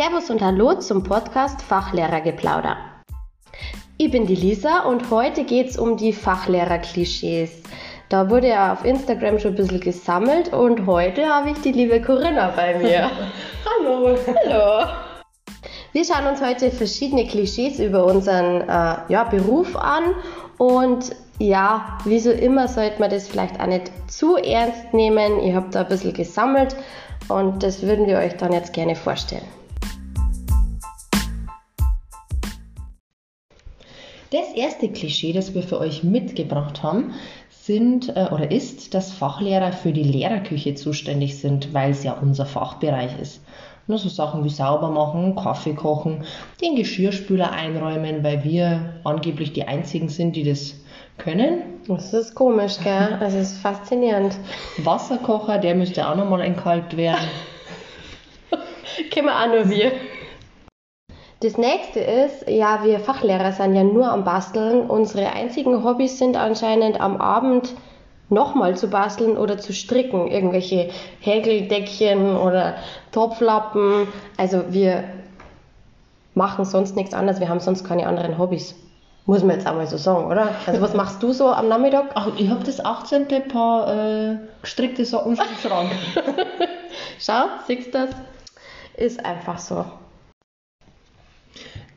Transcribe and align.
Servus 0.00 0.30
und 0.30 0.40
Hallo 0.40 0.76
zum 0.76 1.02
Podcast 1.02 1.60
Fachlehrergeplauder. 1.60 2.78
Ich 3.98 4.10
bin 4.10 4.24
die 4.26 4.34
Lisa 4.34 4.84
und 4.84 5.10
heute 5.10 5.44
geht 5.44 5.68
es 5.68 5.76
um 5.76 5.98
die 5.98 6.14
Fachlehrer-Klischees. 6.14 7.62
Da 8.08 8.30
wurde 8.30 8.48
ja 8.48 8.72
auf 8.72 8.86
Instagram 8.86 9.38
schon 9.38 9.50
ein 9.50 9.56
bisschen 9.56 9.80
gesammelt 9.80 10.54
und 10.54 10.86
heute 10.86 11.26
habe 11.28 11.50
ich 11.50 11.58
die 11.58 11.72
liebe 11.72 12.00
Corinna 12.00 12.50
bei 12.56 12.78
mir. 12.78 13.10
Hallo. 13.78 14.16
Hallo. 14.26 14.88
Wir 15.92 16.04
schauen 16.06 16.28
uns 16.28 16.40
heute 16.40 16.70
verschiedene 16.70 17.26
Klischees 17.26 17.78
über 17.78 18.06
unseren 18.06 18.62
äh, 18.62 19.12
ja, 19.12 19.24
Beruf 19.30 19.76
an 19.76 20.14
und 20.56 21.14
ja, 21.38 21.98
wie 22.06 22.20
so 22.20 22.30
immer 22.30 22.68
sollte 22.68 23.00
man 23.00 23.10
das 23.10 23.28
vielleicht 23.28 23.60
auch 23.60 23.66
nicht 23.66 23.92
zu 24.10 24.36
ernst 24.38 24.94
nehmen. 24.94 25.42
Ihr 25.42 25.54
habt 25.56 25.74
da 25.74 25.82
ein 25.82 25.88
bisschen 25.88 26.14
gesammelt 26.14 26.74
und 27.28 27.62
das 27.62 27.82
würden 27.82 28.06
wir 28.06 28.16
euch 28.16 28.38
dann 28.38 28.54
jetzt 28.54 28.72
gerne 28.72 28.96
vorstellen. 28.96 29.59
Das 34.30 34.52
erste 34.54 34.88
Klischee, 34.88 35.32
das 35.32 35.54
wir 35.54 35.62
für 35.64 35.80
euch 35.80 36.04
mitgebracht 36.04 36.84
haben, 36.84 37.14
sind 37.48 38.10
äh, 38.16 38.28
oder 38.32 38.50
ist, 38.50 38.94
dass 38.94 39.12
Fachlehrer 39.12 39.72
für 39.72 39.92
die 39.92 40.04
Lehrerküche 40.04 40.76
zuständig 40.76 41.38
sind, 41.38 41.74
weil 41.74 41.90
es 41.90 42.04
ja 42.04 42.12
unser 42.12 42.46
Fachbereich 42.46 43.18
ist. 43.20 43.42
Nur 43.88 43.98
so 43.98 44.08
Sachen 44.08 44.44
wie 44.44 44.50
sauber 44.50 44.88
machen, 44.88 45.34
Kaffee 45.34 45.74
kochen, 45.74 46.24
den 46.60 46.76
Geschirrspüler 46.76 47.50
einräumen, 47.50 48.22
weil 48.22 48.44
wir 48.44 49.00
angeblich 49.02 49.52
die 49.52 49.66
einzigen 49.66 50.08
sind, 50.08 50.36
die 50.36 50.44
das 50.44 50.74
können. 51.18 51.62
Das 51.88 52.14
ist 52.14 52.36
komisch, 52.36 52.78
gell? 52.84 53.18
Also 53.18 53.38
es 53.38 53.52
ist 53.52 53.62
faszinierend. 53.62 54.36
Wasserkocher, 54.78 55.58
der 55.58 55.74
müsste 55.74 56.08
auch 56.08 56.14
nochmal 56.14 56.42
entkalkt 56.42 56.96
werden. 56.96 57.28
Kennen 59.10 59.26
wir 59.26 59.36
auch 59.36 59.48
nur 59.48 59.68
wir. 59.68 59.90
Das 61.40 61.56
nächste 61.56 62.00
ist, 62.00 62.48
ja, 62.48 62.84
wir 62.84 63.00
Fachlehrer 63.00 63.52
sind 63.52 63.74
ja 63.74 63.82
nur 63.82 64.10
am 64.10 64.24
Basteln. 64.24 64.82
Unsere 64.90 65.32
einzigen 65.32 65.82
Hobbys 65.82 66.18
sind 66.18 66.36
anscheinend 66.36 67.00
am 67.00 67.16
Abend 67.18 67.74
nochmal 68.28 68.76
zu 68.76 68.88
basteln 68.88 69.38
oder 69.38 69.56
zu 69.56 69.72
stricken. 69.72 70.30
Irgendwelche 70.30 70.90
Häkeldeckchen 71.20 72.36
oder 72.36 72.74
Topflappen. 73.12 74.06
Also 74.36 74.64
wir 74.68 75.04
machen 76.34 76.66
sonst 76.66 76.94
nichts 76.94 77.14
anderes. 77.14 77.40
Wir 77.40 77.48
haben 77.48 77.60
sonst 77.60 77.84
keine 77.84 78.06
anderen 78.06 78.36
Hobbys. 78.36 78.74
Muss 79.24 79.42
man 79.42 79.56
jetzt 79.56 79.66
einmal 79.66 79.86
so 79.86 79.96
sagen, 79.96 80.26
oder? 80.26 80.48
Also 80.66 80.82
was 80.82 80.92
machst 80.92 81.22
du 81.22 81.32
so 81.32 81.48
am 81.48 81.68
Nachmittag? 81.68 82.10
Ach, 82.14 82.28
ich 82.36 82.50
habe 82.50 82.64
das 82.64 82.84
18. 82.84 83.28
Paar 83.48 83.94
äh, 83.94 84.36
gestrickte 84.60 85.06
Socken 85.06 85.38
im 85.38 85.68
Schrank. 85.68 85.90
Schau, 87.18 87.44
siehst 87.66 87.88
du 87.88 87.92
das? 87.92 88.10
Ist 88.94 89.24
einfach 89.24 89.58
so. 89.58 89.86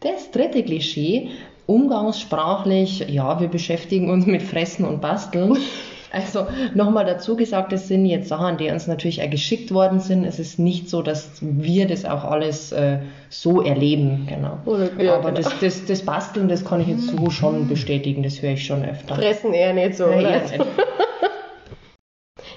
Das 0.04 0.32
dritte 0.32 0.64
Klischee, 0.64 1.30
umgangssprachlich, 1.66 3.06
ja, 3.10 3.40
wir 3.40 3.48
beschäftigen 3.48 4.10
uns 4.10 4.26
mit 4.26 4.44
Fressen 4.44 4.86
und 4.86 5.02
Basteln. 5.02 5.58
Also 6.14 6.46
nochmal 6.76 7.06
dazu 7.06 7.36
gesagt, 7.36 7.72
das 7.72 7.88
sind 7.88 8.06
jetzt 8.06 8.30
Sachen, 8.30 8.58
die 8.58 8.70
uns 8.70 8.86
natürlich 8.86 9.24
auch 9.24 9.30
geschickt 9.32 9.74
worden 9.74 10.00
sind. 10.00 10.26
Es 10.26 10.38
ist 10.38 10.60
nicht 10.60 10.88
so, 10.88 11.02
dass 11.02 11.32
wir 11.42 11.88
das 11.88 12.06
auch 12.06 12.24
alles 12.24 12.72
äh, 12.72 13.00
so 13.30 13.64
erleben, 13.64 14.28
genau. 14.30 14.60
Ja, 15.00 15.16
Aber 15.16 15.32
genau. 15.32 15.42
Das, 15.42 15.60
das, 15.60 15.86
das 15.86 16.04
Basteln, 16.04 16.50
das 16.50 16.64
kann 16.64 16.82
ich 16.82 16.88
jetzt 16.90 17.08
so 17.08 17.32
schon 17.32 17.68
bestätigen, 17.68 18.22
das 18.22 18.44
höre 18.44 18.52
ich 18.52 18.64
schon 18.64 18.86
öfter. 18.86 19.16
Fressen 19.16 19.56
eher 19.56 19.74
nicht 19.74 19.98
so, 19.98 20.04
ja, 20.04 20.20
oder? 20.20 20.42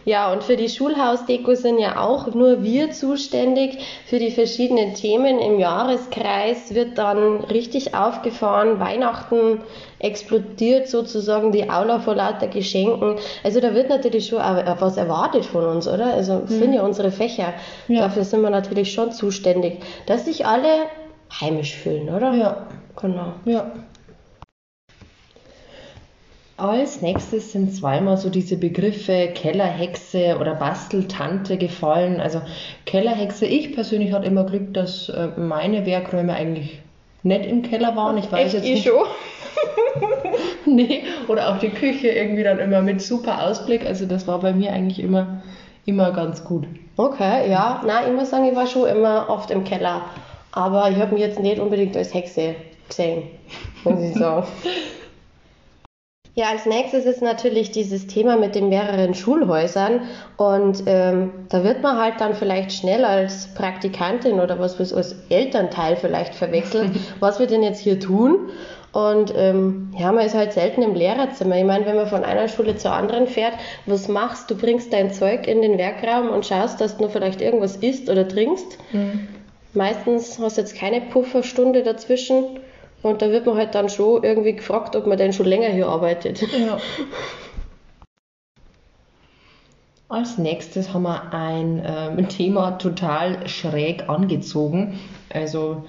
Ja, 0.06 0.32
und 0.32 0.44
für 0.44 0.56
die 0.56 0.68
Schulhausdeko 0.68 1.56
sind 1.56 1.80
ja 1.80 2.00
auch 2.00 2.32
nur 2.32 2.62
wir 2.62 2.92
zuständig. 2.92 3.78
Für 4.06 4.20
die 4.20 4.30
verschiedenen 4.30 4.94
Themen 4.94 5.40
im 5.40 5.58
Jahreskreis 5.58 6.72
wird 6.72 6.96
dann 6.96 7.42
richtig 7.42 7.96
aufgefahren. 7.96 8.78
Weihnachten 8.78 9.62
explodiert 9.98 10.86
sozusagen 10.86 11.50
die 11.50 11.68
Aula 11.68 11.98
vor 11.98 12.14
lauter 12.14 12.46
Geschenken. 12.46 13.16
Also 13.42 13.58
da 13.58 13.74
wird 13.74 13.88
natürlich 13.88 14.28
schon 14.28 14.40
auch 14.40 14.80
was 14.80 14.96
erwartet 14.96 15.44
von 15.44 15.64
uns, 15.64 15.88
oder? 15.88 16.14
Also 16.14 16.34
mhm. 16.34 16.46
sind 16.46 16.72
ja 16.72 16.82
unsere 16.82 17.10
Fächer. 17.10 17.54
Ja. 17.88 18.02
Dafür 18.02 18.22
sind 18.22 18.42
wir 18.42 18.50
natürlich 18.50 18.92
schon 18.92 19.10
zuständig, 19.10 19.80
dass 20.06 20.26
sich 20.26 20.46
alle 20.46 20.68
heimisch 21.40 21.74
fühlen, 21.74 22.08
oder? 22.10 22.32
Ja. 22.32 22.66
Genau. 22.94 23.32
Ja. 23.44 23.72
Als 26.58 27.02
nächstes 27.02 27.52
sind 27.52 27.74
zweimal 27.74 28.16
so 28.16 28.30
diese 28.30 28.56
Begriffe 28.56 29.28
Kellerhexe 29.34 30.38
oder 30.40 30.54
Basteltante 30.54 31.58
gefallen. 31.58 32.18
Also 32.18 32.40
Kellerhexe, 32.86 33.44
ich 33.44 33.74
persönlich 33.74 34.12
hatte 34.12 34.26
immer 34.26 34.44
Glück, 34.44 34.72
dass 34.72 35.10
äh, 35.10 35.28
meine 35.36 35.84
Werkräume 35.84 36.32
eigentlich 36.32 36.80
nicht 37.22 37.44
im 37.44 37.62
Keller 37.62 37.94
waren. 37.94 38.16
Ich 38.16 38.32
weiß 38.32 38.54
Echt, 38.54 38.64
jetzt 38.64 38.64
nicht. 38.64 38.84
Schon? 38.84 39.04
nee, 40.74 41.02
oder 41.28 41.50
auch 41.50 41.58
die 41.58 41.68
Küche 41.68 42.08
irgendwie 42.08 42.42
dann 42.42 42.58
immer 42.58 42.80
mit 42.80 43.02
super 43.02 43.44
Ausblick. 43.44 43.84
Also 43.84 44.06
das 44.06 44.26
war 44.26 44.40
bei 44.40 44.54
mir 44.54 44.72
eigentlich 44.72 45.00
immer, 45.00 45.42
immer 45.84 46.10
ganz 46.12 46.42
gut. 46.42 46.64
Okay, 46.96 47.50
ja. 47.50 47.82
Na, 47.86 48.06
ich 48.06 48.14
muss 48.14 48.30
sagen, 48.30 48.46
ich 48.48 48.56
war 48.56 48.66
schon 48.66 48.88
immer 48.88 49.28
oft 49.28 49.50
im 49.50 49.64
Keller. 49.64 50.02
Aber 50.52 50.90
ich 50.90 50.96
habe 50.96 51.12
mich 51.12 51.22
jetzt 51.22 51.38
nicht 51.38 51.58
unbedingt 51.58 51.94
als 51.98 52.14
Hexe 52.14 52.54
gesehen, 52.88 53.24
muss 53.84 54.00
ich 54.00 54.14
sagen. 54.14 54.46
Ja, 56.38 56.50
als 56.50 56.66
nächstes 56.66 57.06
ist 57.06 57.22
natürlich 57.22 57.70
dieses 57.70 58.08
Thema 58.08 58.36
mit 58.36 58.54
den 58.54 58.68
mehreren 58.68 59.14
Schulhäusern 59.14 60.02
und 60.36 60.82
ähm, 60.84 61.32
da 61.48 61.64
wird 61.64 61.82
man 61.82 61.98
halt 61.98 62.20
dann 62.20 62.34
vielleicht 62.34 62.72
schnell 62.72 63.06
als 63.06 63.46
Praktikantin 63.54 64.38
oder 64.38 64.58
was 64.58 64.78
als 64.92 65.16
Elternteil 65.30 65.96
vielleicht 65.96 66.34
verwechselt, 66.34 66.90
was 67.20 67.38
wir 67.38 67.46
denn 67.46 67.62
jetzt 67.62 67.80
hier 67.80 67.98
tun. 67.98 68.50
Und 68.92 69.32
ähm, 69.34 69.94
ja, 69.98 70.12
man 70.12 70.26
ist 70.26 70.34
halt 70.34 70.52
selten 70.52 70.82
im 70.82 70.94
Lehrerzimmer. 70.94 71.56
Ich 71.56 71.64
meine, 71.64 71.86
wenn 71.86 71.96
man 71.96 72.06
von 72.06 72.22
einer 72.22 72.48
Schule 72.48 72.76
zur 72.76 72.92
anderen 72.92 73.28
fährt, 73.28 73.54
was 73.86 74.06
machst 74.06 74.50
du? 74.50 74.56
bringst 74.56 74.92
dein 74.92 75.10
Zeug 75.10 75.48
in 75.48 75.62
den 75.62 75.78
Werkraum 75.78 76.28
und 76.28 76.44
schaust, 76.44 76.82
dass 76.82 76.98
du 76.98 77.04
nur 77.04 77.10
vielleicht 77.10 77.40
irgendwas 77.40 77.76
isst 77.76 78.10
oder 78.10 78.28
trinkst. 78.28 78.76
Mhm. 78.92 79.28
Meistens 79.72 80.38
hast 80.38 80.58
du 80.58 80.60
jetzt 80.60 80.76
keine 80.76 81.00
Pufferstunde 81.00 81.82
dazwischen 81.82 82.60
und 83.06 83.22
da 83.22 83.30
wird 83.30 83.46
man 83.46 83.56
halt 83.56 83.74
dann 83.74 83.88
schon 83.88 84.22
irgendwie 84.22 84.54
gefragt, 84.54 84.94
ob 84.96 85.06
man 85.06 85.16
denn 85.18 85.32
schon 85.32 85.46
länger 85.46 85.68
hier 85.68 85.88
arbeitet. 85.88 86.42
Ja. 86.42 86.78
Als 90.08 90.38
nächstes 90.38 90.94
haben 90.94 91.02
wir 91.02 91.32
ein 91.32 91.82
ähm, 91.84 92.28
Thema 92.28 92.78
total 92.78 93.48
schräg 93.48 94.08
angezogen. 94.08 95.00
Also, 95.32 95.84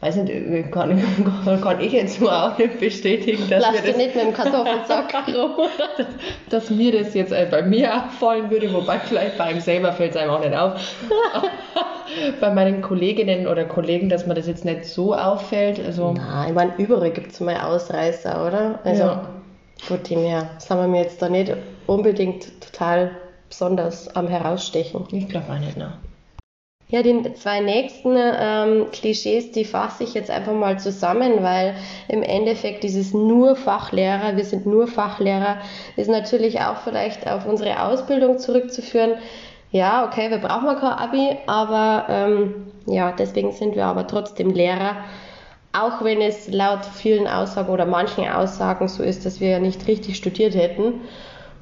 weiß 0.00 0.16
nicht, 0.16 0.30
äh, 0.30 0.62
kann, 0.64 1.02
kann 1.62 1.80
ich 1.80 1.92
jetzt 1.92 2.20
nur 2.20 2.32
auch 2.32 2.56
nicht 2.56 2.78
bestätigen, 2.78 3.48
dass 3.48 3.62
Lass 3.62 3.72
mir 3.72 3.88
das, 3.88 3.96
nicht 3.96 4.14
mit 4.14 4.24
dem 4.24 4.32
Kartoffelsack 4.32 5.14
rum. 5.34 5.68
dass, 5.96 6.06
dass, 6.50 6.70
mir 6.70 6.92
das 6.92 7.14
jetzt 7.14 7.32
äh, 7.32 7.46
bei 7.50 7.62
mir 7.62 7.94
auffallen 7.94 8.50
würde, 8.50 8.72
wobei 8.72 8.98
vielleicht 9.00 9.36
bei 9.38 9.52
ihm 9.52 9.60
selber 9.60 9.92
fällt 9.92 10.12
es 10.12 10.16
einem 10.16 10.30
auch 10.30 10.40
nicht 10.40 10.54
auf. 10.54 10.80
bei 12.40 12.50
meinen 12.50 12.80
Kolleginnen 12.80 13.46
oder 13.46 13.64
Kollegen, 13.64 14.08
dass 14.08 14.26
mir 14.26 14.34
das 14.34 14.46
jetzt 14.46 14.64
nicht 14.64 14.84
so 14.84 15.14
auffällt. 15.14 15.80
Also 15.84 16.12
Nein, 16.12 16.48
ich 16.48 16.54
meine, 16.54 16.72
überall 16.78 17.10
gibt 17.10 17.32
es 17.32 17.40
mal 17.40 17.56
Ausreißer, 17.56 18.46
oder? 18.46 18.78
Also, 18.84 19.02
ja. 19.02 19.28
gut, 19.88 20.08
dem 20.08 20.20
her 20.20 20.50
sind 20.58 20.78
wir 20.78 20.86
mir 20.86 21.02
jetzt 21.02 21.20
da 21.20 21.28
nicht 21.28 21.52
unbedingt 21.86 22.60
total 22.60 23.10
besonders 23.48 24.14
am 24.14 24.28
Herausstechen. 24.28 25.06
Ich 25.10 25.28
glaube 25.28 25.52
auch 25.52 25.58
nicht, 25.58 25.76
ne? 25.76 25.94
Ja, 26.90 27.02
die 27.02 27.34
zwei 27.34 27.60
nächsten 27.60 28.16
ähm, 28.16 28.86
Klischees, 28.92 29.52
die 29.52 29.66
fasse 29.66 30.04
ich 30.04 30.14
jetzt 30.14 30.30
einfach 30.30 30.54
mal 30.54 30.78
zusammen, 30.78 31.42
weil 31.42 31.74
im 32.08 32.22
Endeffekt 32.22 32.82
dieses 32.82 33.12
nur 33.12 33.56
Fachlehrer, 33.56 34.36
wir 34.36 34.44
sind 34.44 34.64
nur 34.64 34.86
Fachlehrer, 34.86 35.58
ist 35.96 36.08
natürlich 36.08 36.60
auch 36.60 36.78
vielleicht 36.78 37.28
auf 37.28 37.46
unsere 37.46 37.82
Ausbildung 37.82 38.38
zurückzuführen 38.38 39.16
ja, 39.70 40.06
okay, 40.06 40.30
wir 40.30 40.38
brauchen 40.38 40.66
kein 40.78 40.92
Abi, 40.92 41.36
aber 41.46 42.06
ähm, 42.08 42.72
ja, 42.86 43.12
deswegen 43.12 43.52
sind 43.52 43.76
wir 43.76 43.84
aber 43.84 44.06
trotzdem 44.06 44.50
Lehrer. 44.50 44.96
Auch 45.72 46.02
wenn 46.02 46.22
es 46.22 46.48
laut 46.48 46.86
vielen 46.86 47.26
Aussagen 47.26 47.70
oder 47.70 47.84
manchen 47.84 48.26
Aussagen 48.26 48.88
so 48.88 49.02
ist, 49.02 49.26
dass 49.26 49.40
wir 49.40 49.48
ja 49.50 49.58
nicht 49.58 49.86
richtig 49.86 50.16
studiert 50.16 50.54
hätten. 50.54 51.02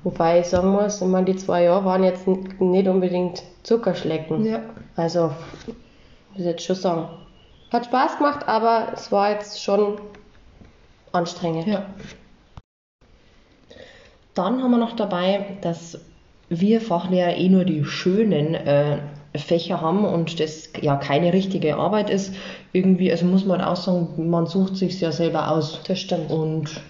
Wobei 0.07 0.39
ich 0.39 0.47
sagen 0.47 0.69
muss, 0.69 1.03
ich 1.03 1.09
meine, 1.09 1.25
die 1.27 1.35
zwei 1.35 1.65
Jahre 1.65 1.85
waren 1.85 2.05
jetzt 2.05 2.29
nicht 2.29 2.87
unbedingt 2.87 3.43
Zuckerschlecken. 3.65 4.47
Ja. 4.47 4.63
Also, 4.95 5.33
muss 5.67 6.39
ich 6.39 6.45
jetzt 6.45 6.63
schon 6.63 6.77
sagen. 6.77 7.09
Hat 7.73 7.87
Spaß 7.87 8.19
gemacht, 8.19 8.47
aber 8.47 8.93
es 8.95 9.11
war 9.11 9.33
jetzt 9.33 9.61
schon 9.61 10.01
anstrengend. 11.11 11.67
Ja. 11.67 11.87
Dann 14.35 14.63
haben 14.63 14.71
wir 14.71 14.79
noch 14.79 14.95
dabei, 14.95 15.57
dass 15.63 15.99
wir 16.51 16.81
Fachlehrer 16.81 17.37
eh 17.37 17.49
nur 17.49 17.65
die 17.65 17.85
schönen 17.85 18.55
äh, 18.55 18.99
Fächer 19.35 19.81
haben 19.81 20.05
und 20.05 20.39
das 20.39 20.71
ja 20.81 20.95
keine 20.95 21.33
richtige 21.33 21.79
Arbeit 21.79 22.11
ist, 22.11 22.33
irgendwie, 22.73 23.11
also 23.11 23.27
muss 23.27 23.45
man 23.45 23.61
auch 23.61 23.75
sagen, 23.75 24.31
man 24.31 24.47
sucht 24.47 24.77
sich 24.77 25.01
ja 25.01 25.11
selber 25.11 25.51
aus. 25.51 25.81
Das 25.89 25.99
stimmt. 25.99 26.31
Und 26.31 26.81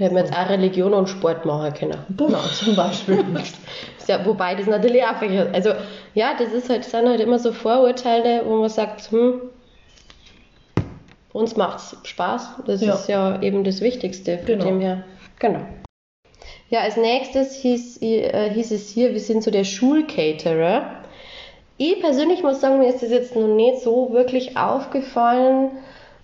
Wir 0.00 0.06
hätten 0.06 0.16
jetzt 0.16 0.32
auch 0.32 0.48
Religion 0.48 0.94
und 0.94 1.10
Sport 1.10 1.44
machen 1.44 1.74
können. 1.74 1.98
Genau, 2.16 2.38
zum 2.58 2.74
Beispiel. 2.74 3.22
ja, 4.06 4.24
wobei 4.24 4.54
das 4.54 4.66
natürlich 4.66 5.04
auch 5.04 5.16
verkehrt. 5.18 5.54
Also, 5.54 5.72
ja, 6.14 6.30
das 6.38 6.54
ist 6.54 6.70
halt, 6.70 6.84
sind 6.86 7.06
halt 7.06 7.20
immer 7.20 7.38
so 7.38 7.52
Vorurteile, 7.52 8.40
wo 8.46 8.56
man 8.56 8.70
sagt, 8.70 9.10
hm, 9.12 9.42
uns 11.34 11.54
macht's 11.54 11.98
Spaß. 12.04 12.48
Das 12.66 12.80
Ja. 12.80 12.94
ist 12.94 13.10
ja 13.10 13.42
eben 13.42 13.62
das 13.62 13.82
Wichtigste. 13.82 14.38
Von 14.38 14.46
Genau. 14.46 14.64
dem 14.64 14.80
her. 14.80 15.04
Genau. 15.38 15.60
Ja, 16.70 16.80
als 16.80 16.96
nächstes 16.96 17.56
hieß, 17.56 18.00
äh, 18.00 18.48
hieß 18.54 18.70
es 18.70 18.88
hier, 18.88 19.12
wir 19.12 19.20
sind 19.20 19.42
so 19.42 19.50
der 19.50 19.64
Schulcaterer. 19.64 20.92
Ich 21.76 22.00
persönlich 22.00 22.42
muss 22.42 22.62
sagen, 22.62 22.78
mir 22.78 22.88
ist 22.88 23.02
das 23.02 23.10
jetzt 23.10 23.36
noch 23.36 23.48
nicht 23.54 23.80
so 23.82 24.12
wirklich 24.12 24.56
aufgefallen. 24.56 25.72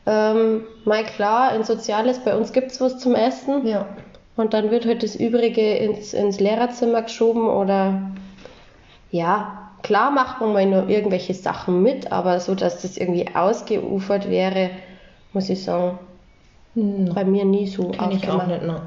Ähm, 0.07 0.63
mal 0.85 1.05
klar, 1.05 1.55
in 1.55 1.65
Soziales, 1.65 2.21
bei 2.21 2.37
uns 2.37 2.53
gibt's 2.53 2.81
was 2.81 2.99
zum 2.99 3.15
Essen. 3.15 3.67
Ja. 3.67 3.87
Und 4.37 4.55
dann 4.55 4.71
wird 4.71 4.87
halt 4.87 5.03
das 5.03 5.17
Übrige 5.17 5.77
ins, 5.77 6.13
ins 6.15 6.41
Lehrerzimmer 6.41 7.03
geschoben 7.03 7.49
oder 7.49 8.13
ja, 9.11 9.71
klar 9.83 10.11
macht 10.11 10.41
man 10.41 10.53
mal 10.53 10.67
nur 10.67 10.89
irgendwelche 10.89 11.35
Sachen 11.35 11.83
mit, 11.83 12.13
aber 12.13 12.39
so, 12.41 12.55
dass 12.55 12.83
das 12.83 12.97
irgendwie 12.97 13.27
ausgeufert 13.35 14.29
wäre, 14.29 14.71
muss 15.33 15.49
ich 15.49 15.65
sagen, 15.65 15.99
Hm, 16.77 17.11
bei 17.15 17.25
mir 17.25 17.45
nie 17.47 17.67
so 17.67 17.89
Kenn 17.89 18.11
ich 18.13 18.29
auch 18.29 18.35
aufgemacht. 18.35 18.49
nicht, 18.49 18.63
ne. 18.63 18.83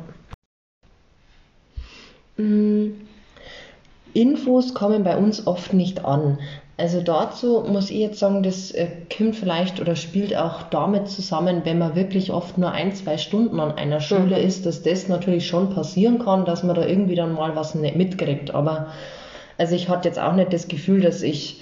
Infos 4.19 4.73
kommen 4.73 5.03
bei 5.03 5.15
uns 5.17 5.47
oft 5.47 5.73
nicht 5.73 6.03
an. 6.05 6.39
Also 6.77 7.01
dazu 7.01 7.63
muss 7.67 7.89
ich 7.89 7.97
jetzt 7.99 8.19
sagen, 8.19 8.41
das 8.43 8.71
äh, 8.71 8.87
kommt 9.15 9.35
vielleicht 9.35 9.81
oder 9.81 9.95
spielt 9.95 10.35
auch 10.35 10.63
damit 10.63 11.09
zusammen, 11.09 11.61
wenn 11.65 11.77
man 11.77 11.95
wirklich 11.95 12.31
oft 12.31 12.57
nur 12.57 12.71
ein, 12.71 12.93
zwei 12.93 13.17
Stunden 13.17 13.59
an 13.59 13.73
einer 13.77 13.99
Schule 13.99 14.37
Mhm. 14.37 14.47
ist, 14.47 14.65
dass 14.65 14.81
das 14.83 15.07
natürlich 15.09 15.45
schon 15.47 15.69
passieren 15.69 16.19
kann, 16.19 16.45
dass 16.45 16.63
man 16.63 16.75
da 16.75 16.85
irgendwie 16.85 17.15
dann 17.15 17.33
mal 17.33 17.55
was 17.55 17.75
nicht 17.75 17.95
mitkriegt. 17.95 18.53
Aber 18.53 18.87
also 19.57 19.75
ich 19.75 19.89
hatte 19.89 20.07
jetzt 20.07 20.19
auch 20.19 20.33
nicht 20.33 20.53
das 20.53 20.67
Gefühl, 20.69 21.01
dass 21.01 21.21
ich 21.21 21.59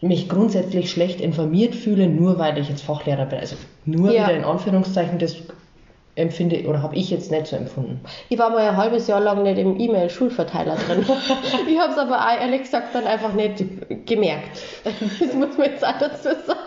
mich 0.00 0.28
grundsätzlich 0.28 0.90
schlecht 0.90 1.20
informiert 1.20 1.74
fühle, 1.74 2.08
nur 2.08 2.38
weil 2.38 2.58
ich 2.58 2.68
jetzt 2.68 2.82
Fachlehrer 2.82 3.26
bin. 3.26 3.38
Also 3.38 3.56
nur 3.84 4.10
Ja. 4.10 4.24
wieder 4.28 4.36
in 4.36 4.44
Anführungszeichen, 4.44 5.18
das 5.18 5.36
empfinde 6.14 6.66
oder 6.66 6.82
habe 6.82 6.94
ich 6.94 7.10
jetzt 7.10 7.30
nicht 7.30 7.46
so 7.46 7.56
empfunden. 7.56 8.00
Ich 8.28 8.38
war 8.38 8.50
mal 8.50 8.68
ein 8.68 8.76
halbes 8.76 9.06
Jahr 9.06 9.20
lang 9.20 9.42
nicht 9.42 9.58
im 9.58 9.80
E-Mail-Schulverteiler 9.80 10.76
drin. 10.76 11.06
ich 11.68 11.78
habe 11.78 11.92
es 11.92 11.98
aber 11.98 12.18
auch 12.18 12.40
ehrlich 12.40 12.62
gesagt 12.62 12.94
dann 12.94 13.06
einfach 13.06 13.32
nicht 13.32 13.64
gemerkt. 14.06 14.60
Das 14.84 15.34
muss 15.34 15.56
man 15.56 15.70
jetzt 15.70 15.86
auch 15.86 15.98
dazu 15.98 16.28
sagen. 16.46 16.58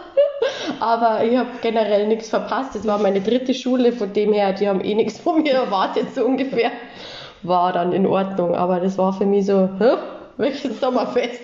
Aber 0.79 1.23
ich 1.23 1.37
habe 1.37 1.49
generell 1.61 2.07
nichts 2.07 2.29
verpasst. 2.29 2.75
Das 2.75 2.87
war 2.87 2.97
meine 2.97 3.21
dritte 3.21 3.53
Schule, 3.53 3.91
von 3.91 4.11
dem 4.13 4.33
her, 4.33 4.53
die 4.53 4.67
haben 4.67 4.81
eh 4.83 4.95
nichts 4.95 5.19
von 5.19 5.43
mir 5.43 5.53
erwartet, 5.53 6.13
so 6.15 6.25
ungefähr. 6.25 6.71
War 7.43 7.71
dann 7.73 7.93
in 7.93 8.07
Ordnung, 8.07 8.55
aber 8.55 8.79
das 8.79 8.97
war 8.97 9.13
für 9.13 9.25
mich 9.25 9.45
so, 9.45 9.69
hä? 9.79 9.97
Welches 10.37 10.79
Sommerfest? 10.79 11.41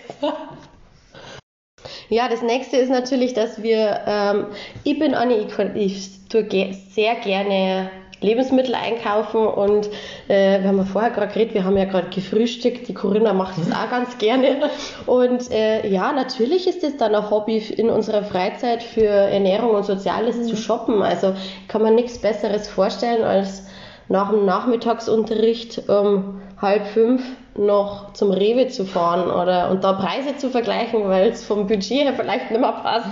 Ja, 2.11 2.27
das 2.27 2.41
nächste 2.41 2.75
ist 2.75 2.89
natürlich, 2.89 3.33
dass 3.33 3.63
wir, 3.63 4.01
ähm, 4.05 4.47
ich 4.83 4.99
bin 4.99 5.13
Anni, 5.13 5.47
ich, 5.75 6.27
tue 6.27 6.43
ge 6.43 6.73
sehr 6.89 7.15
gerne 7.15 7.89
Lebensmittel 8.19 8.75
einkaufen 8.75 9.47
und 9.47 9.87
äh, 10.27 10.59
wir 10.59 10.67
haben 10.67 10.77
ja 10.77 10.83
vorher 10.83 11.11
gerade 11.11 11.31
geredet, 11.31 11.53
wir 11.53 11.63
haben 11.63 11.77
ja 11.77 11.85
gerade 11.85 12.09
gefrühstückt, 12.09 12.89
die 12.89 12.93
Corinna 12.93 13.31
macht 13.31 13.57
das 13.57 13.71
auch 13.71 13.89
ganz 13.89 14.17
gerne. 14.17 14.69
Und 15.05 15.49
äh, 15.51 15.87
ja, 15.87 16.11
natürlich 16.11 16.67
ist 16.67 16.83
es 16.83 16.97
dann 16.97 17.15
ein 17.15 17.31
Hobby 17.31 17.59
in 17.77 17.89
unserer 17.89 18.25
Freizeit 18.25 18.83
für 18.83 19.05
Ernährung 19.05 19.71
und 19.71 19.85
Soziales 19.85 20.45
zu 20.47 20.57
shoppen, 20.57 21.01
also 21.01 21.33
kann 21.69 21.81
man 21.81 21.95
nichts 21.95 22.19
Besseres 22.19 22.67
vorstellen 22.67 23.23
als 23.23 23.67
nach 24.09 24.31
dem 24.31 24.45
Nachmittagsunterricht 24.45 25.87
um 25.87 26.41
halb 26.61 26.87
fünf 26.87 27.23
noch 27.55 28.13
zum 28.13 28.31
Rewe 28.31 28.67
zu 28.67 28.85
fahren 28.85 29.29
oder 29.29 29.69
und 29.69 29.83
da 29.83 29.93
Preise 29.93 30.37
zu 30.37 30.49
vergleichen, 30.49 31.07
weil 31.07 31.29
es 31.29 31.43
vom 31.43 31.67
Budget 31.67 32.03
her 32.03 32.13
vielleicht 32.13 32.51
nicht 32.51 32.61
mehr 32.61 32.71
passt. 32.71 33.07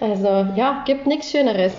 Also 0.00 0.46
ja, 0.56 0.82
gibt 0.86 1.06
nichts 1.06 1.30
Schöneres. 1.30 1.74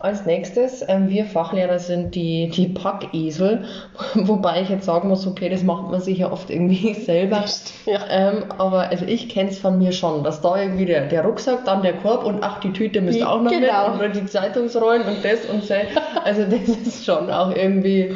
Als 0.00 0.24
nächstes, 0.24 0.82
ähm, 0.88 1.10
wir 1.10 1.26
Fachlehrer 1.26 1.78
sind 1.78 2.14
die, 2.14 2.48
die 2.48 2.68
Packesel, 2.68 3.66
wobei 4.14 4.62
ich 4.62 4.70
jetzt 4.70 4.86
sagen 4.86 5.10
muss, 5.10 5.26
okay, 5.26 5.50
das 5.50 5.62
macht 5.62 5.90
man 5.90 6.00
sich 6.00 6.18
ja 6.18 6.32
oft 6.32 6.48
irgendwie 6.48 6.94
selber. 7.04 7.44
Ja. 7.84 8.00
Ähm, 8.08 8.44
aber 8.56 8.88
also 8.88 9.04
ich 9.04 9.28
kenne 9.28 9.50
es 9.50 9.58
von 9.58 9.76
mir 9.76 9.92
schon, 9.92 10.24
dass 10.24 10.40
da 10.40 10.58
irgendwie 10.58 10.86
der, 10.86 11.06
der 11.08 11.22
Rucksack, 11.22 11.66
dann 11.66 11.82
der 11.82 11.92
Korb 11.98 12.24
und 12.24 12.42
ach, 12.42 12.60
die 12.60 12.72
Tüte 12.72 13.02
müsste 13.02 13.28
auch 13.28 13.42
noch 13.42 13.50
genau. 13.50 13.90
mit 13.90 13.98
oder 13.98 14.08
die 14.08 14.24
Zeitungsrollen 14.24 15.02
und 15.02 15.22
das 15.22 15.44
und 15.44 15.68
das. 15.68 15.82
Also 16.24 16.44
das 16.44 16.68
ist 16.68 17.04
schon 17.04 17.30
auch 17.30 17.54
irgendwie, 17.54 18.14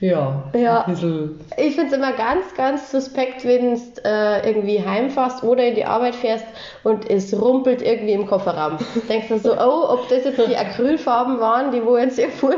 ja, 0.00 0.50
Ja. 0.54 0.86
Ich 1.58 1.74
finde 1.74 1.88
es 1.88 1.92
immer 1.92 2.12
ganz, 2.12 2.54
ganz 2.56 2.90
suspekt, 2.90 3.44
wenn 3.44 3.74
du 3.74 3.80
äh, 4.04 4.48
irgendwie 4.48 4.82
heimfährst 4.82 5.44
oder 5.44 5.66
in 5.66 5.74
die 5.74 5.84
Arbeit 5.84 6.14
fährst 6.14 6.46
und 6.84 7.08
es 7.08 7.38
rumpelt 7.38 7.82
irgendwie 7.82 8.14
im 8.14 8.26
Kofferraum. 8.26 8.78
Denkst 9.08 9.28
du 9.28 9.38
so, 9.38 9.52
oh, 9.52 9.90
ob 9.90 10.08
das 10.08 10.24
jetzt 10.24 10.38
die 10.38 10.56
Acrylfarben 10.56 11.38
waren, 11.38 11.70
die 11.70 11.84
wo 11.84 11.98
jetzt 11.98 12.18
irgendwo 12.18 12.52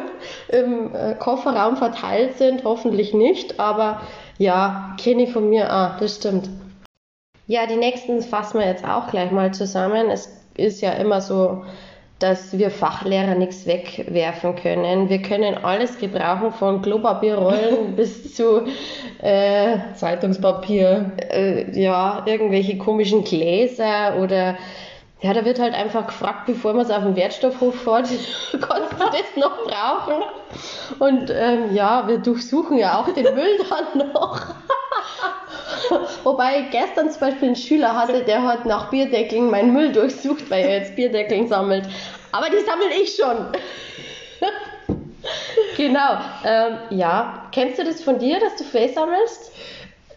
im 0.49 0.95
äh, 0.95 1.15
Kofferraum 1.15 1.77
verteilt 1.77 2.39
sind, 2.39 2.63
hoffentlich 2.63 3.13
nicht, 3.13 3.59
aber 3.59 4.01
ja, 4.39 4.95
kenne 5.01 5.25
ich 5.25 5.33
von 5.33 5.49
mir, 5.49 5.71
ah, 5.73 5.97
das 5.99 6.17
stimmt. 6.17 6.49
Ja, 7.49 7.67
die 7.67 7.77
nächsten 7.77 8.23
fassen 8.23 8.61
wir 8.61 8.67
jetzt 8.67 8.85
auch 8.85 9.09
gleich 9.09 9.33
mal 9.33 9.53
zusammen. 9.53 10.11
Es 10.11 10.47
ist 10.57 10.81
ja 10.81 10.93
immer 10.93 11.21
so, 11.21 11.65
dass 12.23 12.57
wir 12.57 12.71
Fachlehrer 12.71 13.35
nichts 13.35 13.67
wegwerfen 13.67 14.55
können. 14.57 15.09
Wir 15.09 15.21
können 15.21 15.65
alles 15.65 15.99
gebrauchen, 15.99 16.53
von 16.53 16.81
Klopapierrollen 16.83 17.97
bis 17.97 18.35
zu 18.35 18.63
äh, 19.21 19.79
Zeitungspapier. 19.95 21.13
äh, 21.31 21.81
ja, 21.81 22.23
irgendwelche 22.27 22.79
komischen 22.79 23.25
Gläser 23.25 24.17
oder 24.21 24.57
ja, 25.21 25.33
da 25.33 25.45
wird 25.45 25.61
halt 25.61 25.75
einfach 25.75 26.09
gefragt, 26.09 26.47
bevor 26.47 26.75
man 26.75 26.85
es 26.85 26.91
auf 26.91 27.05
den 27.05 27.15
Wertstoffhof 27.15 27.81
fährt, 27.83 28.09
kannst 28.53 28.93
du 28.93 29.05
das 29.05 29.37
noch 29.37 29.65
brauchen? 29.65 30.23
Und 30.99 31.31
ähm, 31.31 31.75
ja, 31.75 32.09
wir 32.09 32.19
durchsuchen 32.19 32.77
ja 32.77 33.01
auch 33.01 33.09
den 33.13 33.33
Müll 33.35 33.59
dann 33.69 34.09
noch. 34.13 34.41
Wobei 36.25 36.61
ich 36.61 36.71
gestern 36.71 37.11
zum 37.11 37.21
Beispiel 37.21 37.49
einen 37.49 37.57
Schüler 37.57 37.95
hatte, 37.95 38.23
der 38.25 38.43
hat 38.43 38.67
nach 38.67 38.91
Bierdeckeln 38.91 39.51
meinen 39.51 39.73
Müll 39.73 39.93
durchsucht, 39.93 40.51
weil 40.51 40.65
er 40.65 40.79
jetzt 40.79 40.97
Bierdeckeln 40.97 41.49
sammelt. 41.49 41.85
Aber 42.33 42.47
die 42.47 42.65
sammle 42.65 42.89
ich 43.03 43.15
schon. 43.15 43.49
genau. 45.77 46.19
Ähm, 46.45 46.79
ja, 46.91 47.49
kennst 47.53 47.79
du 47.79 47.85
das 47.85 48.03
von 48.03 48.19
dir, 48.19 48.41
dass 48.41 48.57
du 48.57 48.65
Face 48.65 48.95
sammelst? 48.95 49.53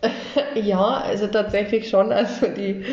Ja, 0.55 1.01
also 1.05 1.27
tatsächlich 1.27 1.89
schon. 1.89 2.11
Also 2.11 2.47
die, 2.47 2.85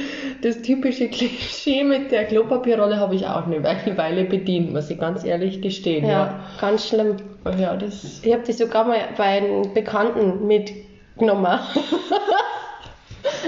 das 0.42 0.62
typische 0.62 1.08
Klischee 1.08 1.84
mit 1.84 2.10
der 2.10 2.24
Klopapierrolle 2.24 2.96
habe 2.96 3.14
ich 3.14 3.26
auch 3.26 3.46
eine 3.46 3.62
Weile 3.62 4.24
bedient, 4.24 4.72
muss 4.72 4.90
ich 4.90 4.98
ganz 4.98 5.24
ehrlich 5.24 5.60
gestehen. 5.60 6.08
Ja, 6.08 6.40
ganz 6.60 6.88
schlimm. 6.88 7.16
Ja, 7.44 7.54
ja 7.56 7.76
das. 7.76 8.20
Ich 8.22 8.32
habe 8.32 8.42
die 8.42 8.52
sogar 8.52 8.84
mal 8.84 8.98
bei 9.16 9.24
einem 9.24 9.74
Bekannten 9.74 10.46
mitgenommen. 10.46 11.58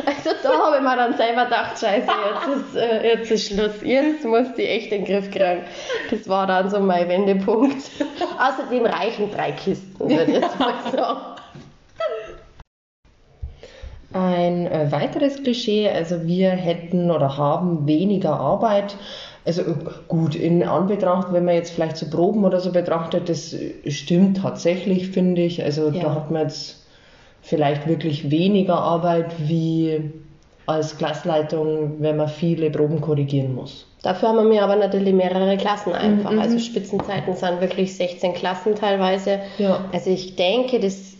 Also 0.06 0.30
da 0.42 0.50
habe 0.50 0.76
ich 0.76 0.82
mir 0.82 0.96
dann 0.96 1.16
selber 1.16 1.44
gedacht, 1.44 1.78
scheiße, 1.78 2.06
jetzt 2.06 2.56
ist, 2.56 2.76
äh, 2.76 3.08
jetzt 3.08 3.30
ist 3.30 3.46
Schluss. 3.48 3.72
Jetzt 3.82 4.24
muss 4.24 4.46
die 4.56 4.66
echt 4.66 4.92
in 4.92 5.04
den 5.04 5.12
Griff 5.12 5.30
kriegen. 5.30 5.62
Das 6.10 6.28
war 6.28 6.46
dann 6.46 6.70
so 6.70 6.80
mein 6.80 7.08
Wendepunkt. 7.08 7.84
Außerdem 8.38 8.86
reichen 8.86 9.30
drei 9.30 9.52
Kisten, 9.52 10.08
würde 10.08 10.24
ich 10.32 10.40
jetzt 10.40 10.58
mal 10.58 10.74
sagen. 10.92 11.20
Ein 14.12 14.68
äh, 14.68 14.92
weiteres 14.92 15.42
Klischee, 15.42 15.90
also 15.90 16.24
wir 16.24 16.50
hätten 16.50 17.10
oder 17.10 17.36
haben 17.36 17.84
weniger 17.88 18.38
Arbeit. 18.38 18.94
Also 19.44 19.62
äh, 19.62 19.74
gut, 20.06 20.36
in 20.36 20.62
Anbetracht, 20.62 21.32
wenn 21.32 21.44
man 21.44 21.56
jetzt 21.56 21.72
vielleicht 21.72 21.96
so 21.96 22.08
Proben 22.08 22.44
oder 22.44 22.60
so 22.60 22.70
betrachtet, 22.70 23.28
das 23.28 23.52
äh, 23.52 23.90
stimmt 23.90 24.38
tatsächlich, 24.40 25.08
finde 25.08 25.42
ich. 25.42 25.64
Also 25.64 25.88
Ja. 25.90 26.02
da 26.04 26.14
hat 26.14 26.30
man 26.30 26.42
jetzt 26.42 26.83
vielleicht 27.44 27.86
wirklich 27.86 28.30
weniger 28.30 28.76
Arbeit 28.76 29.32
wie 29.38 30.10
als 30.66 30.96
Klassleitung, 30.96 31.96
wenn 32.00 32.16
man 32.16 32.28
viele 32.28 32.70
Proben 32.70 33.00
korrigieren 33.00 33.54
muss. 33.54 33.86
Dafür 34.02 34.30
haben 34.30 34.50
wir 34.50 34.62
aber 34.62 34.76
natürlich 34.76 35.12
mehrere 35.14 35.56
Klassen 35.56 35.92
einfach. 35.92 36.30
Mhm. 36.30 36.38
Also 36.38 36.58
Spitzenzeiten 36.58 37.34
sind 37.36 37.60
wirklich 37.60 37.94
16 37.96 38.34
Klassen 38.34 38.74
teilweise. 38.74 39.40
Ja. 39.58 39.84
Also 39.92 40.10
ich 40.10 40.36
denke, 40.36 40.80
das, 40.80 41.14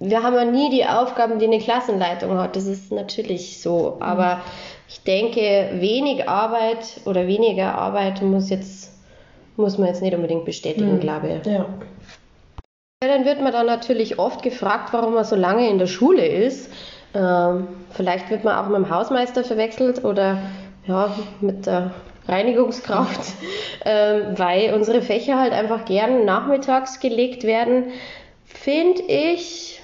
wir 0.00 0.22
haben 0.22 0.34
ja 0.34 0.44
nie 0.44 0.70
die 0.70 0.84
Aufgaben, 0.84 1.38
die 1.38 1.46
eine 1.46 1.58
Klassenleitung 1.58 2.36
hat. 2.36 2.56
Das 2.56 2.66
ist 2.66 2.90
natürlich 2.92 3.60
so. 3.62 3.96
Aber 4.00 4.40
ich 4.88 5.02
denke, 5.02 5.70
wenig 5.74 6.28
Arbeit 6.28 7.00
oder 7.04 7.26
weniger 7.28 7.74
Arbeit 7.76 8.22
muss 8.22 8.50
jetzt, 8.50 8.92
muss 9.56 9.78
man 9.78 9.88
jetzt 9.88 10.02
nicht 10.02 10.14
unbedingt 10.14 10.44
bestätigen, 10.44 10.94
Mhm. 10.96 11.00
glaube 11.00 11.40
ich. 11.40 11.46
Ja. 11.50 11.66
Ja, 13.00 13.10
dann 13.10 13.24
wird 13.24 13.40
man 13.40 13.52
dann 13.52 13.66
natürlich 13.66 14.18
oft 14.18 14.42
gefragt, 14.42 14.92
warum 14.92 15.14
man 15.14 15.22
so 15.24 15.36
lange 15.36 15.70
in 15.70 15.78
der 15.78 15.86
Schule 15.86 16.26
ist. 16.26 16.68
Ähm, 17.14 17.68
vielleicht 17.92 18.28
wird 18.28 18.42
man 18.42 18.56
auch 18.56 18.66
mit 18.66 18.74
dem 18.74 18.90
Hausmeister 18.90 19.44
verwechselt 19.44 20.04
oder 20.04 20.38
ja, 20.84 21.14
mit 21.40 21.66
der 21.66 21.92
Reinigungskraft, 22.26 23.34
ähm, 23.84 24.36
weil 24.36 24.74
unsere 24.74 25.00
Fächer 25.00 25.38
halt 25.38 25.52
einfach 25.52 25.84
gern 25.84 26.24
nachmittags 26.24 26.98
gelegt 26.98 27.44
werden. 27.44 27.92
Finde 28.44 29.02
ich 29.02 29.80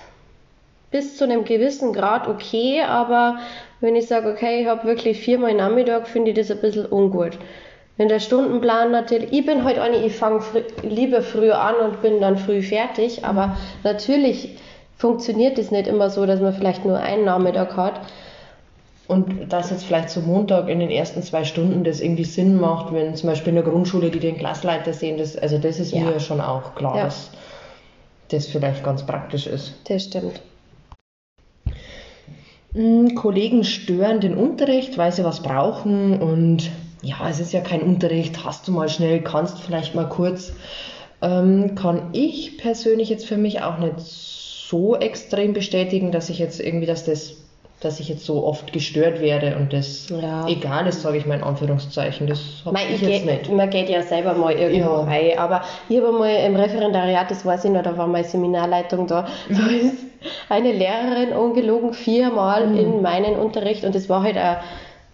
bis 0.91 1.17
zu 1.17 1.23
einem 1.23 1.45
gewissen 1.45 1.93
Grad 1.93 2.27
okay, 2.27 2.83
aber 2.83 3.39
wenn 3.79 3.95
ich 3.95 4.09
sage, 4.09 4.29
okay, 4.29 4.63
ich 4.63 4.67
habe 4.67 4.89
wirklich 4.89 5.21
viermal 5.21 5.55
Nachmittag, 5.55 6.09
finde 6.09 6.33
ich 6.33 6.37
das 6.37 6.51
ein 6.51 6.61
bisschen 6.61 6.87
ungut. 6.87 7.39
Wenn 7.97 8.09
der 8.09 8.19
Stundenplan 8.19 8.91
natürlich, 8.91 9.33
ich 9.33 9.47
bin 9.47 9.65
heute 9.65 9.81
eine, 9.81 10.05
ich 10.05 10.17
fange 10.17 10.41
fr 10.41 10.63
lieber 10.83 11.23
früher 11.23 11.61
an 11.61 11.77
und 11.77 12.03
bin 12.03 12.21
dann 12.21 12.37
früh 12.39 12.61
fertig, 12.61 13.25
aber 13.25 13.57
natürlich 13.85 14.57
funktioniert 14.97 15.59
es 15.59 15.71
nicht 15.71 15.87
immer 15.87 16.11
so, 16.11 16.27
dass 16.27 16.41
man 16.41 16.53
vielleicht 16.53 16.85
nur 16.85 16.99
einen 16.99 17.25
Nachmittag 17.25 17.77
hat. 17.77 18.01
Und 19.07 19.53
dass 19.53 19.71
jetzt 19.71 19.85
vielleicht 19.85 20.09
so 20.09 20.23
Montag 20.23 20.69
in 20.69 20.81
den 20.81 20.91
ersten 20.91 21.23
zwei 21.23 21.45
Stunden 21.45 21.85
das 21.85 22.01
irgendwie 22.01 22.25
Sinn 22.25 22.59
macht, 22.59 22.93
wenn 22.93 23.15
zum 23.15 23.29
Beispiel 23.29 23.51
in 23.51 23.57
der 23.57 23.65
Grundschule 23.65 24.11
die 24.11 24.19
den 24.19 24.39
Klassleiter 24.39 24.95
sehen, 24.95 25.19
das, 25.19 25.37
also 25.37 25.59
das 25.59 25.79
ist 25.79 25.93
ja. 25.93 26.01
mir 26.01 26.21
schon 26.21 26.41
auch 26.41 26.75
klar, 26.75 26.97
ja. 26.97 27.05
dass 27.05 27.31
das 28.31 28.47
vielleicht 28.47 28.83
ganz 28.83 29.05
praktisch 29.05 29.47
ist. 29.47 29.75
Das 29.85 30.05
stimmt. 30.05 30.41
Hm, 32.73 33.15
Kollegen 33.15 33.63
stören 33.63 34.21
den 34.21 34.37
Unterricht, 34.37 34.97
weil 34.97 35.13
sie 35.13 35.23
was 35.23 35.43
brauchen 35.43 36.19
und 36.19 36.71
ja, 37.05 37.29
es 37.29 37.39
ist 37.39 37.53
ja 37.53 37.61
kein 37.61 37.83
Unterricht, 37.83 38.45
hast 38.45 38.67
du 38.67 38.73
mal 38.73 38.89
schnell, 38.89 39.21
kannst 39.21 39.61
vielleicht 39.61 39.95
mal 39.95 40.09
kurz. 40.09 40.53
Ähm, 41.23 41.75
kann 41.75 42.11
ich 42.13 42.59
persönlich 42.59 43.09
jetzt 43.09 43.27
für 43.27 43.37
mich 43.37 43.63
auch 43.63 43.79
nicht 43.79 44.01
so 44.01 44.97
extrem 44.97 45.53
bestätigen, 45.53 46.13
dass 46.13 46.31
ich 46.31 46.39
jetzt 46.39 46.61
irgendwie, 46.61 46.87
dass 46.87 47.05
das 47.05 47.37
dass 47.81 48.01
ich 48.01 48.09
jetzt 48.09 48.25
so 48.25 48.45
oft 48.45 48.73
gestört 48.73 49.21
werde 49.21 49.57
und 49.57 49.75
das 49.75 50.09
ja. 50.09 50.49
egal 50.49 50.87
ist, 50.87 51.03
sage 51.03 51.19
ich 51.19 51.27
mal 51.27 51.35
in 51.35 51.43
Anführungszeichen. 51.43 52.27
Das 52.27 52.41
habe 52.65 52.79
ich, 52.79 53.03
ich 53.03 53.09
jetzt 53.09 53.27
nicht. 53.27 53.53
Man 53.53 53.69
geht 53.69 53.91
ja 53.91 54.03
selber 54.03 54.33
mal 54.35 54.55
irgendwo 54.55 54.91
ja. 54.91 55.05
rein, 55.05 55.39
aber 55.39 55.63
ich 55.89 55.99
habe 55.99 56.13
mal 56.13 56.31
im 56.31 56.57
Referendariat, 56.57 57.31
das 57.31 57.45
weiß 57.45 57.67
ich 57.67 57.71
noch, 57.71 57.83
da 57.83 57.97
war 57.99 58.07
meine 58.07 58.25
Seminarleitung 58.25 59.07
da, 59.07 59.27
da 59.51 59.67
ist 59.67 59.99
eine 60.49 60.73
Lehrerin 60.73 61.33
ungelogen 61.33 61.93
viermal 61.93 62.69
mhm. 62.69 62.79
in 62.79 63.03
meinen 63.03 63.37
Unterricht 63.37 63.85
und 63.85 63.95
das 63.95 64.09
war 64.09 64.23
halt 64.23 64.37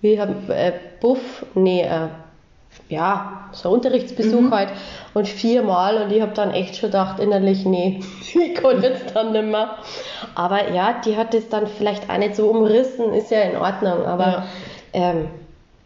ein, 0.02 0.48
wie 0.48 0.52
äh, 0.52 0.72
Buff, 1.00 1.44
nee, 1.54 1.82
äh, 1.82 2.08
ja, 2.88 3.48
so 3.52 3.68
ein 3.68 3.74
Unterrichtsbesuch 3.74 4.40
mhm. 4.40 4.54
halt 4.54 4.68
und 5.14 5.28
viermal 5.28 6.02
und 6.02 6.12
ich 6.12 6.20
habe 6.20 6.32
dann 6.34 6.50
echt 6.52 6.76
schon 6.76 6.90
gedacht 6.90 7.20
innerlich, 7.20 7.64
nee, 7.64 8.00
ich 8.20 8.54
kann 8.54 8.82
jetzt 8.82 9.14
dann 9.14 9.32
nicht 9.32 9.44
mehr. 9.44 9.76
Aber 10.34 10.70
ja, 10.70 11.00
die 11.04 11.16
hat 11.16 11.34
es 11.34 11.48
dann 11.48 11.66
vielleicht 11.66 12.10
auch 12.10 12.18
nicht 12.18 12.36
so 12.36 12.48
umrissen, 12.48 13.12
ist 13.12 13.30
ja 13.30 13.40
in 13.42 13.56
Ordnung, 13.56 14.04
aber 14.04 14.26
ja. 14.26 14.46
ähm, 14.92 15.28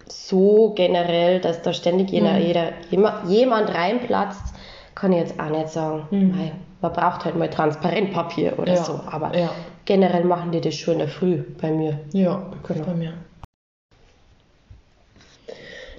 so 0.08 0.72
generell, 0.74 1.40
dass 1.40 1.62
da 1.62 1.72
ständig 1.72 2.10
jeder, 2.10 2.32
mhm. 2.32 2.42
jeder, 2.42 2.72
jemand, 2.90 3.28
jemand 3.28 3.74
reinplatzt, 3.74 4.54
kann 4.94 5.12
ich 5.12 5.18
jetzt 5.18 5.40
auch 5.40 5.50
nicht 5.50 5.68
sagen. 5.68 6.06
Mhm. 6.10 6.50
Man 6.80 6.92
braucht 6.92 7.24
halt 7.24 7.36
mal 7.36 7.48
Transparentpapier 7.48 8.58
oder 8.58 8.74
ja. 8.74 8.84
so, 8.84 9.00
aber 9.10 9.36
ja. 9.36 9.50
generell 9.86 10.24
machen 10.24 10.52
die 10.52 10.60
das 10.60 10.74
schon 10.74 10.94
in 10.94 10.98
der 11.00 11.08
Früh 11.08 11.42
bei 11.60 11.70
mir. 11.70 11.98
Ja, 12.12 12.42
genau. 12.66 12.84
bei 12.84 12.94
mir. 12.94 13.14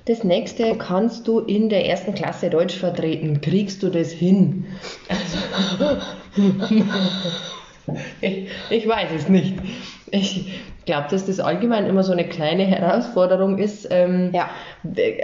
Das 0.06 0.24
nächste 0.24 0.76
kannst 0.76 1.28
du 1.28 1.40
in 1.40 1.70
der 1.70 1.88
ersten 1.88 2.14
Klasse 2.14 2.52
Deutsch 2.52 2.78
vertreten. 2.78 3.42
Kriegst 3.42 3.82
du 3.82 3.90
das 3.90 4.12
hin? 4.12 4.66
Also, 5.10 5.98
ich, 8.22 8.48
ich, 8.70 8.88
weiß 8.88 9.10
es 9.16 9.30
nicht. 9.30 9.56
Ich 10.12 10.62
glaube, 10.86 11.08
dass 11.10 11.26
das 11.26 11.40
allgemein 11.40 11.88
immer 11.88 12.04
so 12.04 12.12
eine 12.12 12.28
kleine 12.28 12.66
Herausforderung 12.66 13.58
ist. 13.58 13.88
Ähm, 13.90 14.30
ja. 14.32 14.48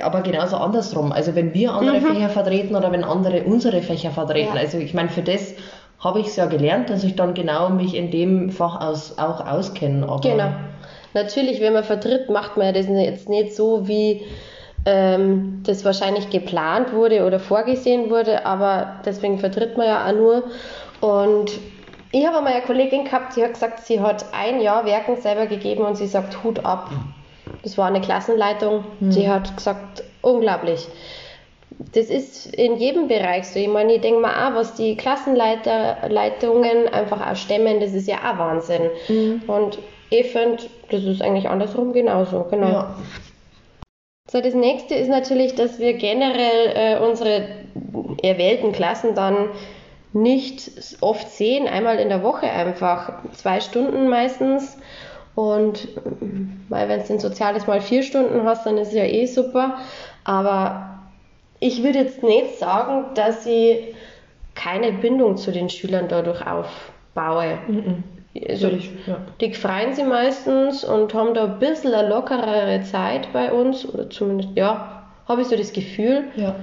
Aber 0.01 0.21
genauso 0.21 0.55
andersrum. 0.57 1.11
Also 1.11 1.35
wenn 1.35 1.53
wir 1.53 1.73
andere 1.73 1.99
mhm. 1.99 2.15
Fächer 2.15 2.29
vertreten 2.29 2.75
oder 2.75 2.91
wenn 2.91 3.03
andere 3.03 3.43
unsere 3.43 3.83
Fächer 3.83 4.09
vertreten. 4.09 4.55
Ja. 4.55 4.61
Also 4.61 4.79
ich 4.79 4.95
meine, 4.95 5.09
für 5.09 5.21
das 5.21 5.53
habe 5.99 6.21
ich 6.21 6.27
es 6.27 6.37
ja 6.37 6.47
gelernt, 6.47 6.89
dass 6.89 7.03
ich 7.03 7.15
dann 7.15 7.35
genau 7.35 7.69
mich 7.69 7.93
in 7.93 8.09
dem 8.09 8.49
Fach 8.49 8.81
aus, 8.81 9.19
auch 9.19 9.45
auskenne. 9.45 10.07
genau. 10.23 10.49
Natürlich, 11.13 11.59
wenn 11.61 11.73
man 11.73 11.83
vertritt, 11.83 12.29
macht 12.29 12.57
man 12.57 12.73
das 12.73 12.87
jetzt 12.87 13.29
nicht 13.29 13.53
so 13.53 13.87
wie 13.87 14.21
ähm, 14.85 15.61
das 15.65 15.85
wahrscheinlich 15.85 16.29
geplant 16.29 16.93
wurde 16.93 17.25
oder 17.25 17.39
vorgesehen 17.39 18.09
wurde, 18.09 18.45
aber 18.45 19.01
deswegen 19.05 19.37
vertritt 19.37 19.77
man 19.77 19.87
ja 19.87 20.07
auch 20.07 20.13
nur. 20.13 20.43
Und 21.01 21.51
ich 22.11 22.25
habe 22.25 22.41
mal 22.41 22.53
eine 22.53 22.63
Kollegin 22.63 23.05
gehabt, 23.05 23.35
die 23.35 23.43
hat 23.43 23.53
gesagt, 23.53 23.85
sie 23.85 23.99
hat 23.99 24.25
ein 24.33 24.59
Jahr 24.59 24.85
Werken 24.85 25.17
selber 25.17 25.45
gegeben 25.45 25.85
und 25.85 25.95
sie 25.95 26.07
sagt 26.07 26.43
Hut 26.43 26.65
ab. 26.65 26.89
Das 27.63 27.77
war 27.77 27.87
eine 27.87 28.01
Klassenleitung. 28.01 28.83
Mhm. 28.99 29.11
Sie 29.11 29.29
hat 29.29 29.55
gesagt, 29.55 30.03
unglaublich. 30.21 30.87
Das 31.93 32.07
ist 32.07 32.53
in 32.55 32.77
jedem 32.77 33.07
Bereich 33.07 33.47
so. 33.47 33.59
Ich 33.59 33.67
meine, 33.67 33.93
ich 33.93 34.01
denke 34.01 34.19
mal 34.19 34.49
auch, 34.49 34.55
was 34.55 34.75
die 34.75 34.97
Klassenleitungen 34.97 36.89
einfach 36.91 37.31
auch 37.31 37.35
stemmen, 37.35 37.79
das 37.79 37.93
ist 37.93 38.07
ja 38.07 38.17
auch 38.17 38.37
Wahnsinn. 38.37 38.89
Mhm. 39.07 39.43
Und 39.47 39.79
ich 40.09 40.27
finde, 40.31 40.63
das 40.89 41.03
ist 41.03 41.21
eigentlich 41.21 41.47
andersrum 41.49 41.93
genauso. 41.93 42.45
Genau. 42.49 42.67
Ja. 42.67 42.95
So, 44.31 44.39
das 44.39 44.53
nächste 44.53 44.95
ist 44.95 45.09
natürlich, 45.09 45.55
dass 45.55 45.79
wir 45.79 45.93
generell 45.93 46.71
äh, 46.73 46.99
unsere 47.05 47.47
erwählten 48.23 48.71
Klassen 48.71 49.13
dann 49.13 49.49
nicht 50.13 50.71
oft 51.01 51.29
sehen, 51.29 51.67
einmal 51.67 51.97
in 51.97 52.09
der 52.09 52.23
Woche 52.23 52.49
einfach, 52.49 53.23
zwei 53.33 53.59
Stunden 53.59 54.07
meistens. 54.07 54.77
Und 55.35 55.87
weil 56.69 56.87
wenn 56.87 56.99
es 56.99 57.07
den 57.07 57.19
Soziales 57.19 57.67
mal 57.67 57.81
vier 57.81 58.03
Stunden 58.03 58.45
hast, 58.45 58.65
dann 58.65 58.77
ist 58.77 58.89
es 58.89 58.93
ja 58.93 59.03
eh 59.03 59.25
super. 59.25 59.79
Aber 60.23 60.99
ich 61.59 61.83
würde 61.83 61.99
jetzt 61.99 62.23
nicht 62.23 62.57
sagen, 62.57 63.13
dass 63.15 63.45
ich 63.45 63.95
keine 64.55 64.93
Bindung 64.93 65.35
zu 65.35 65.51
den 65.51 65.69
Schülern 65.69 66.07
dadurch 66.07 66.41
aufbaue. 66.45 67.59
Mhm. 67.67 68.03
Also, 68.47 68.67
ja. 68.67 69.17
Die 69.41 69.53
freuen 69.53 69.93
sich 69.93 70.05
meistens 70.05 70.83
und 70.85 71.13
haben 71.13 71.33
da 71.33 71.45
ein 71.45 71.59
bisschen 71.59 71.93
eine 71.93 72.07
lockerere 72.07 72.81
Zeit 72.83 73.31
bei 73.33 73.51
uns, 73.51 73.85
oder 73.87 74.09
zumindest, 74.09 74.49
ja, 74.55 75.03
habe 75.27 75.41
ich 75.41 75.47
so 75.47 75.57
das 75.57 75.73
Gefühl. 75.73 76.25
Ja. 76.35 76.55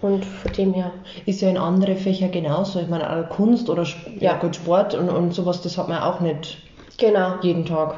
Und 0.00 0.24
von 0.24 0.52
dem 0.52 0.74
her. 0.74 0.92
Ist 1.26 1.40
ja 1.40 1.48
in 1.48 1.58
andere 1.58 1.96
Fächer 1.96 2.28
genauso. 2.28 2.80
Ich 2.80 2.88
meine, 2.88 3.26
Kunst 3.30 3.68
oder 3.68 3.84
ja. 4.20 4.36
gut, 4.36 4.56
Sport 4.56 4.94
und, 4.94 5.08
und 5.08 5.34
sowas, 5.34 5.60
das 5.62 5.76
hat 5.76 5.88
man 5.88 6.02
auch 6.02 6.20
nicht 6.20 6.58
genau. 6.98 7.34
jeden 7.42 7.64
Tag. 7.64 7.94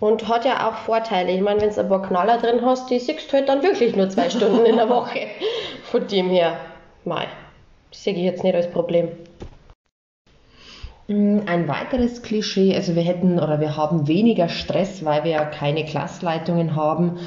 Und 0.00 0.28
hat 0.28 0.46
ja 0.46 0.68
auch 0.68 0.74
Vorteile. 0.74 1.30
Ich 1.32 1.40
meine, 1.42 1.60
wenn 1.60 1.70
du 1.70 1.80
ein 1.80 1.88
paar 1.88 2.02
Knaller 2.02 2.38
drin 2.38 2.60
hast, 2.64 2.90
die 2.90 2.98
siehst 2.98 3.30
du 3.30 3.36
halt 3.36 3.48
dann 3.48 3.62
wirklich 3.62 3.96
nur 3.96 4.08
zwei 4.08 4.30
Stunden 4.30 4.64
in 4.64 4.76
der 4.76 4.88
Woche. 4.90 5.28
Von 5.84 6.06
dem 6.06 6.30
her, 6.30 6.56
mal, 7.04 7.26
sehe 7.90 8.14
ich 8.14 8.22
jetzt 8.22 8.44
nicht 8.44 8.54
als 8.54 8.70
Problem. 8.70 9.08
Mm, 11.10 11.40
ein 11.46 11.66
weiteres 11.66 12.22
Klischee, 12.22 12.72
also 12.76 12.94
wir 12.94 13.02
hätten 13.02 13.40
oder 13.40 13.58
wir 13.58 13.76
haben 13.76 14.06
weniger 14.06 14.48
Stress, 14.48 15.04
weil 15.04 15.24
wir 15.24 15.32
ja 15.32 15.44
keine 15.44 15.84
Klassleitungen 15.84 16.76
haben. 16.76 17.18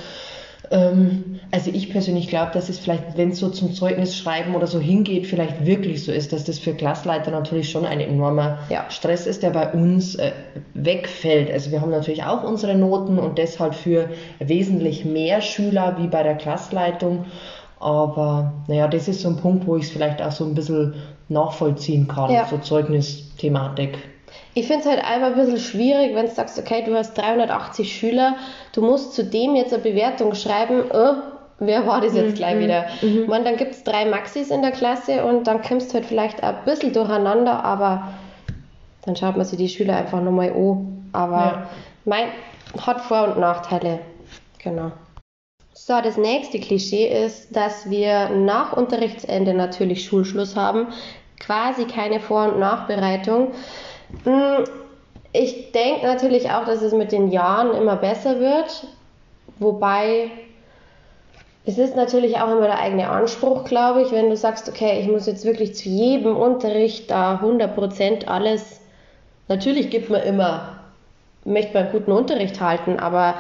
Ähm, 0.71 1.41
also 1.51 1.69
ich 1.69 1.91
persönlich 1.91 2.29
glaube, 2.29 2.51
dass 2.53 2.69
es 2.69 2.79
vielleicht, 2.79 3.17
wenn 3.17 3.31
es 3.31 3.39
so 3.39 3.49
zum 3.49 3.73
Zeugnisschreiben 3.73 4.55
oder 4.55 4.67
so 4.67 4.79
hingeht, 4.79 5.27
vielleicht 5.27 5.65
wirklich 5.65 6.05
so 6.05 6.13
ist, 6.13 6.31
dass 6.31 6.45
das 6.45 6.59
für 6.59 6.73
Klassleiter 6.73 7.29
natürlich 7.31 7.69
schon 7.71 7.85
ein 7.85 7.99
enormer 7.99 8.59
ja. 8.69 8.85
Stress 8.87 9.27
ist, 9.27 9.43
der 9.43 9.49
bei 9.49 9.73
uns 9.73 10.15
äh, 10.15 10.31
wegfällt. 10.73 11.51
Also 11.51 11.71
wir 11.71 11.81
haben 11.81 11.91
natürlich 11.91 12.23
auch 12.23 12.45
unsere 12.45 12.75
Noten 12.75 13.19
und 13.19 13.37
deshalb 13.37 13.75
für 13.75 14.11
wesentlich 14.39 15.03
mehr 15.03 15.41
Schüler 15.41 15.97
wie 15.99 16.07
bei 16.07 16.23
der 16.23 16.35
Klassleitung. 16.35 17.25
Aber 17.81 18.53
naja, 18.69 18.87
das 18.87 19.09
ist 19.09 19.19
so 19.19 19.27
ein 19.27 19.35
Punkt, 19.35 19.67
wo 19.67 19.75
ich 19.75 19.83
es 19.83 19.89
vielleicht 19.89 20.21
auch 20.21 20.31
so 20.31 20.45
ein 20.45 20.53
bisschen 20.53 20.93
nachvollziehen 21.29 22.07
kann, 22.07 22.31
ja. 22.31 22.45
so 22.45 22.57
Zeugnisthematik. 22.57 23.97
Ich 24.55 24.67
finde 24.67 24.81
es 24.81 24.89
halt 24.89 25.03
einfach 25.03 25.27
ein 25.27 25.35
bisschen 25.35 25.59
schwierig, 25.59 26.15
wenn 26.15 26.25
du 26.25 26.31
sagst, 26.31 26.59
okay, 26.59 26.83
du 26.85 26.95
hast 26.95 27.15
380 27.15 27.95
Schüler, 27.95 28.35
du 28.73 28.81
musst 28.81 29.13
zu 29.13 29.23
dem 29.23 29.55
jetzt 29.55 29.73
eine 29.73 29.81
Bewertung 29.81 30.35
schreiben, 30.35 30.83
oh, 30.91 31.15
wer 31.59 31.87
war 31.87 32.01
das 32.01 32.13
jetzt 32.15 32.31
mhm. 32.31 32.35
gleich 32.35 32.59
wieder? 32.59 32.85
Mhm. 33.01 33.27
Man, 33.27 33.43
dann 33.45 33.57
gibt 33.57 33.71
es 33.71 33.83
drei 33.83 34.05
Maxis 34.05 34.49
in 34.49 34.61
der 34.61 34.71
Klasse 34.71 35.25
und 35.25 35.47
dann 35.47 35.61
kommst 35.61 35.91
du 35.91 35.95
halt 35.95 36.05
vielleicht 36.05 36.43
ein 36.43 36.55
bisschen 36.65 36.93
durcheinander, 36.93 37.63
aber 37.63 38.13
dann 39.05 39.15
schaut 39.15 39.37
man 39.37 39.45
sich 39.45 39.57
die 39.57 39.69
Schüler 39.69 39.97
einfach 39.97 40.21
nochmal 40.21 40.51
an. 40.51 41.09
Aber 41.13 41.37
ja. 41.37 41.69
mein 42.05 42.27
hat 42.79 43.01
Vor- 43.01 43.27
und 43.29 43.39
Nachteile. 43.39 43.99
Genau. 44.59 44.91
So, 45.75 45.99
das 46.01 46.17
nächste 46.17 46.59
Klischee 46.59 47.07
ist, 47.07 47.55
dass 47.55 47.89
wir 47.89 48.29
nach 48.29 48.73
Unterrichtsende 48.77 49.55
natürlich 49.55 50.05
Schulschluss 50.05 50.55
haben, 50.55 50.87
quasi 51.39 51.85
keine 51.85 52.19
Vor- 52.19 52.53
und 52.53 52.59
Nachbereitung. 52.59 53.53
Hm, 54.23 54.65
ich 55.31 55.71
denke 55.71 56.05
natürlich 56.05 56.51
auch, 56.51 56.65
dass 56.65 56.83
es 56.83 56.93
mit 56.93 57.11
den 57.11 57.31
Jahren 57.31 57.75
immer 57.75 57.95
besser 57.95 58.39
wird, 58.39 58.85
wobei 59.57 60.29
es 61.65 61.79
ist 61.79 61.95
natürlich 61.95 62.37
auch 62.37 62.51
immer 62.51 62.67
der 62.67 62.79
eigene 62.79 63.09
Anspruch, 63.09 63.63
glaube 63.63 64.03
ich, 64.03 64.11
wenn 64.11 64.29
du 64.29 64.37
sagst, 64.37 64.69
okay, 64.69 64.99
ich 64.99 65.07
muss 65.07 65.25
jetzt 65.25 65.43
wirklich 65.43 65.73
zu 65.75 65.89
jedem 65.89 66.35
Unterricht 66.35 67.09
da 67.09 67.41
100% 67.41 68.27
alles. 68.27 68.79
Natürlich 69.47 69.89
gibt 69.89 70.11
man 70.11 70.21
immer, 70.21 70.81
möchte 71.45 71.73
man 71.73 71.91
guten 71.91 72.11
Unterricht 72.11 72.61
halten, 72.61 72.99
aber 72.99 73.35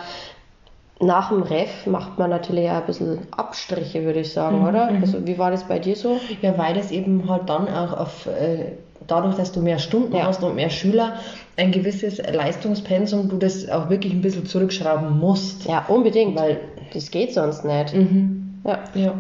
nach 1.05 1.29
dem 1.29 1.43
Ref 1.43 1.85
macht 1.85 2.17
man 2.19 2.29
natürlich 2.29 2.69
auch 2.69 2.75
ein 2.75 2.85
bisschen 2.85 3.19
Abstriche, 3.31 4.03
würde 4.03 4.21
ich 4.21 4.33
sagen, 4.33 4.59
Mhm, 4.59 4.67
oder? 4.67 4.91
mhm. 4.91 5.01
Also 5.01 5.25
wie 5.27 5.37
war 5.37 5.51
das 5.51 5.63
bei 5.67 5.79
dir 5.79 5.95
so? 5.95 6.19
Ja, 6.41 6.57
weil 6.57 6.73
das 6.73 6.91
eben 6.91 7.29
halt 7.29 7.49
dann 7.49 7.67
auch 7.67 7.93
auf, 7.97 8.25
äh, 8.27 8.73
dadurch, 9.07 9.35
dass 9.35 9.51
du 9.51 9.61
mehr 9.61 9.79
Stunden 9.79 10.15
Ja. 10.15 10.27
hast 10.27 10.43
und 10.43 10.55
mehr 10.55 10.69
Schüler, 10.69 11.13
ein 11.57 11.71
gewisses 11.71 12.17
Leistungspensum, 12.19 13.29
du 13.29 13.37
das 13.37 13.67
auch 13.69 13.89
wirklich 13.89 14.13
ein 14.13 14.21
bisschen 14.21 14.45
zurückschrauben 14.45 15.19
musst. 15.19 15.65
Ja, 15.65 15.85
unbedingt. 15.87 16.35
Weil, 16.39 16.59
das 16.93 17.11
geht 17.11 17.33
sonst 17.33 17.65
nicht. 17.65 17.93
mhm, 17.93 18.61
Ja. 18.65 18.79
ja. 18.95 19.13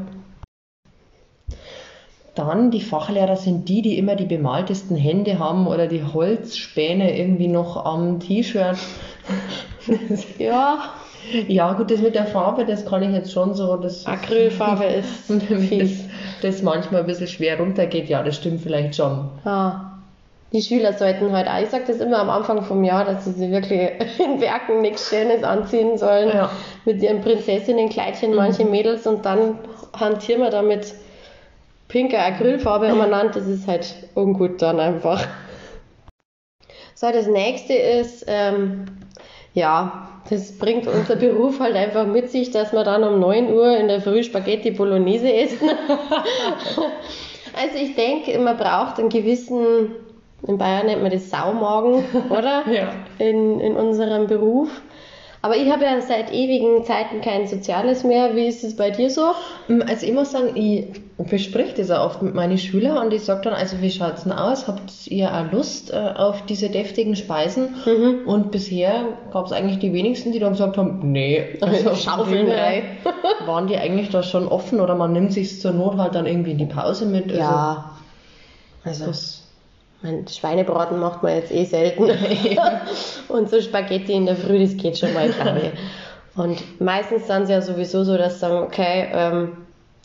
Dann 2.35 2.71
die 2.71 2.81
Fachlehrer 2.81 3.35
sind 3.35 3.69
die, 3.69 3.83
die 3.83 3.97
immer 3.99 4.15
die 4.15 4.25
bemaltesten 4.25 4.95
Hände 4.97 5.37
haben 5.37 5.67
oder 5.67 5.85
die 5.85 6.03
Holzspäne 6.03 7.15
irgendwie 7.15 7.47
noch 7.47 7.85
am 7.85 8.19
T-Shirt. 8.19 8.77
Ja, 10.39 10.79
ja, 11.47 11.73
gut, 11.73 11.89
das 11.91 11.99
mit 12.01 12.15
der 12.15 12.25
Farbe, 12.25 12.65
das 12.65 12.85
kann 12.85 13.01
ich 13.03 13.11
jetzt 13.11 13.31
schon 13.31 13.53
so. 13.53 13.77
Das 13.77 14.05
Acrylfarbe 14.05 14.83
ist 14.85 15.29
damit 15.29 15.69
fies. 15.69 16.03
das, 16.41 16.53
das 16.53 16.61
manchmal 16.61 17.01
ein 17.01 17.07
bisschen 17.07 17.27
schwer 17.27 17.59
runtergeht, 17.59 18.09
ja, 18.09 18.21
das 18.23 18.35
stimmt 18.35 18.61
vielleicht 18.61 18.95
schon. 18.95 19.29
Ah. 19.45 19.89
Die 20.51 20.61
Schüler 20.61 20.93
sollten 20.93 21.31
halt, 21.31 21.47
auch- 21.47 21.61
ich 21.63 21.69
sage 21.69 21.85
das 21.87 21.97
immer 21.97 22.19
am 22.19 22.29
Anfang 22.29 22.61
vom 22.61 22.83
Jahr, 22.83 23.05
dass 23.05 23.25
sie 23.25 23.31
sich 23.31 23.49
wirklich 23.49 23.79
in 24.19 24.39
Werken 24.39 24.81
nichts 24.81 25.09
Schönes 25.09 25.43
anziehen 25.43 25.97
sollen. 25.97 26.29
Ja. 26.29 26.51
Mit 26.85 27.01
ihren 27.01 27.21
Prinzessinnenkleidchen, 27.21 28.35
manche 28.35 28.63
Mädels, 28.65 29.07
und 29.07 29.25
dann 29.25 29.57
hantieren 29.99 30.41
wir 30.41 30.51
da 30.51 30.61
mit 30.61 30.93
pinker 31.87 32.19
Acrylfarbe 32.23 32.93
umeinander. 32.93 33.33
Das 33.33 33.47
ist 33.47 33.67
halt 33.67 33.95
ungut 34.13 34.61
dann 34.61 34.79
einfach. 34.79 35.25
So, 36.95 37.11
das 37.11 37.25
nächste 37.27 37.73
ist, 37.73 38.23
ähm, 38.27 38.85
ja, 39.55 40.07
das 40.29 40.57
bringt 40.57 40.87
unser 40.87 41.15
Beruf 41.15 41.59
halt 41.59 41.75
einfach 41.75 42.05
mit 42.05 42.29
sich, 42.29 42.51
dass 42.51 42.71
wir 42.71 42.83
dann 42.83 43.03
um 43.03 43.19
9 43.19 43.53
Uhr 43.53 43.77
in 43.77 43.87
der 43.87 44.01
Früh 44.01 44.23
Spaghetti 44.23 44.71
Bolognese 44.71 45.31
essen. 45.31 45.69
also 47.53 47.77
ich 47.77 47.95
denke, 47.95 48.37
man 48.39 48.57
braucht 48.57 48.99
einen 48.99 49.09
gewissen, 49.09 49.91
in 50.47 50.57
Bayern 50.57 50.85
nennt 50.85 51.01
man 51.01 51.11
das 51.11 51.29
Saumagen, 51.29 52.05
oder? 52.29 52.63
Ja. 52.71 52.93
In, 53.19 53.59
in 53.59 53.75
unserem 53.75 54.27
Beruf. 54.27 54.69
Aber 55.43 55.57
ich 55.57 55.69
habe 55.69 55.83
ja 55.83 55.99
seit 55.99 56.31
ewigen 56.31 56.85
Zeiten 56.85 57.19
kein 57.19 57.47
Soziales 57.47 58.05
mehr. 58.05 58.33
Wie 58.33 58.47
ist 58.47 58.63
es 58.63 58.77
bei 58.77 58.91
dir 58.91 59.09
so? 59.09 59.33
Also 59.87 60.05
ich 60.05 60.13
muss 60.13 60.31
sagen, 60.31 60.55
ich 60.55 60.87
bespreche 61.17 61.75
das 61.75 61.91
auch 61.91 62.05
oft 62.05 62.21
mit 62.21 62.33
meinen 62.33 62.57
Schülern 62.57 62.97
und 62.97 63.13
ich 63.13 63.23
sage 63.23 63.41
dann, 63.41 63.53
also 63.53 63.81
wie 63.81 63.91
schaut 63.91 64.13
es 64.15 64.23
denn 64.23 64.31
aus? 64.31 64.69
Habt 64.69 65.05
ihr 65.07 65.29
auch 65.33 65.51
Lust 65.51 65.91
äh, 65.91 65.97
auf 65.97 66.45
diese 66.45 66.69
deftigen 66.69 67.17
Speisen? 67.17 67.75
Mhm. 67.85 68.25
Und 68.25 68.51
bisher 68.51 69.17
gab 69.33 69.45
es 69.45 69.51
eigentlich 69.51 69.79
die 69.79 69.91
wenigsten, 69.91 70.31
die 70.31 70.39
dann 70.39 70.53
gesagt 70.53 70.77
haben, 70.77 71.11
nee, 71.11 71.57
also 71.59 71.93
Schaufeln 71.95 72.25
von 72.25 72.33
dem 72.37 72.47
her 72.47 72.63
rein. 72.63 72.83
waren 73.45 73.67
die 73.67 73.75
eigentlich 73.75 74.11
da 74.11 74.23
schon 74.23 74.47
offen 74.47 74.79
oder 74.79 74.95
man 74.95 75.11
nimmt 75.11 75.33
sich 75.33 75.59
zur 75.59 75.73
Not 75.73 75.97
halt 75.97 76.15
dann 76.15 76.25
irgendwie 76.25 76.51
in 76.51 76.57
die 76.57 76.67
Pause 76.67 77.05
mit. 77.05 77.25
Also 77.25 77.37
Ja. 77.37 77.91
Also, 78.85 79.07
das, 79.07 79.42
mein 80.03 80.27
Schweinebraten 80.27 80.99
macht 80.99 81.23
man 81.23 81.35
jetzt 81.35 81.51
eh 81.51 81.63
selten. 81.63 82.09
Und 83.29 83.49
so 83.49 83.61
Spaghetti 83.61 84.13
in 84.13 84.25
der 84.25 84.35
Früh, 84.35 84.59
das 84.59 84.75
geht 84.77 84.97
schon 84.97 85.13
mal, 85.13 85.29
glaube 85.29 85.61
ich. 85.61 86.39
Und 86.39 86.81
meistens 86.81 87.27
sind 87.27 87.47
sie 87.47 87.53
ja 87.53 87.61
sowieso 87.61 88.03
so, 88.03 88.17
dass 88.17 88.33
sie 88.33 88.39
sagen, 88.39 88.57
okay, 88.57 89.07
ähm, 89.13 89.57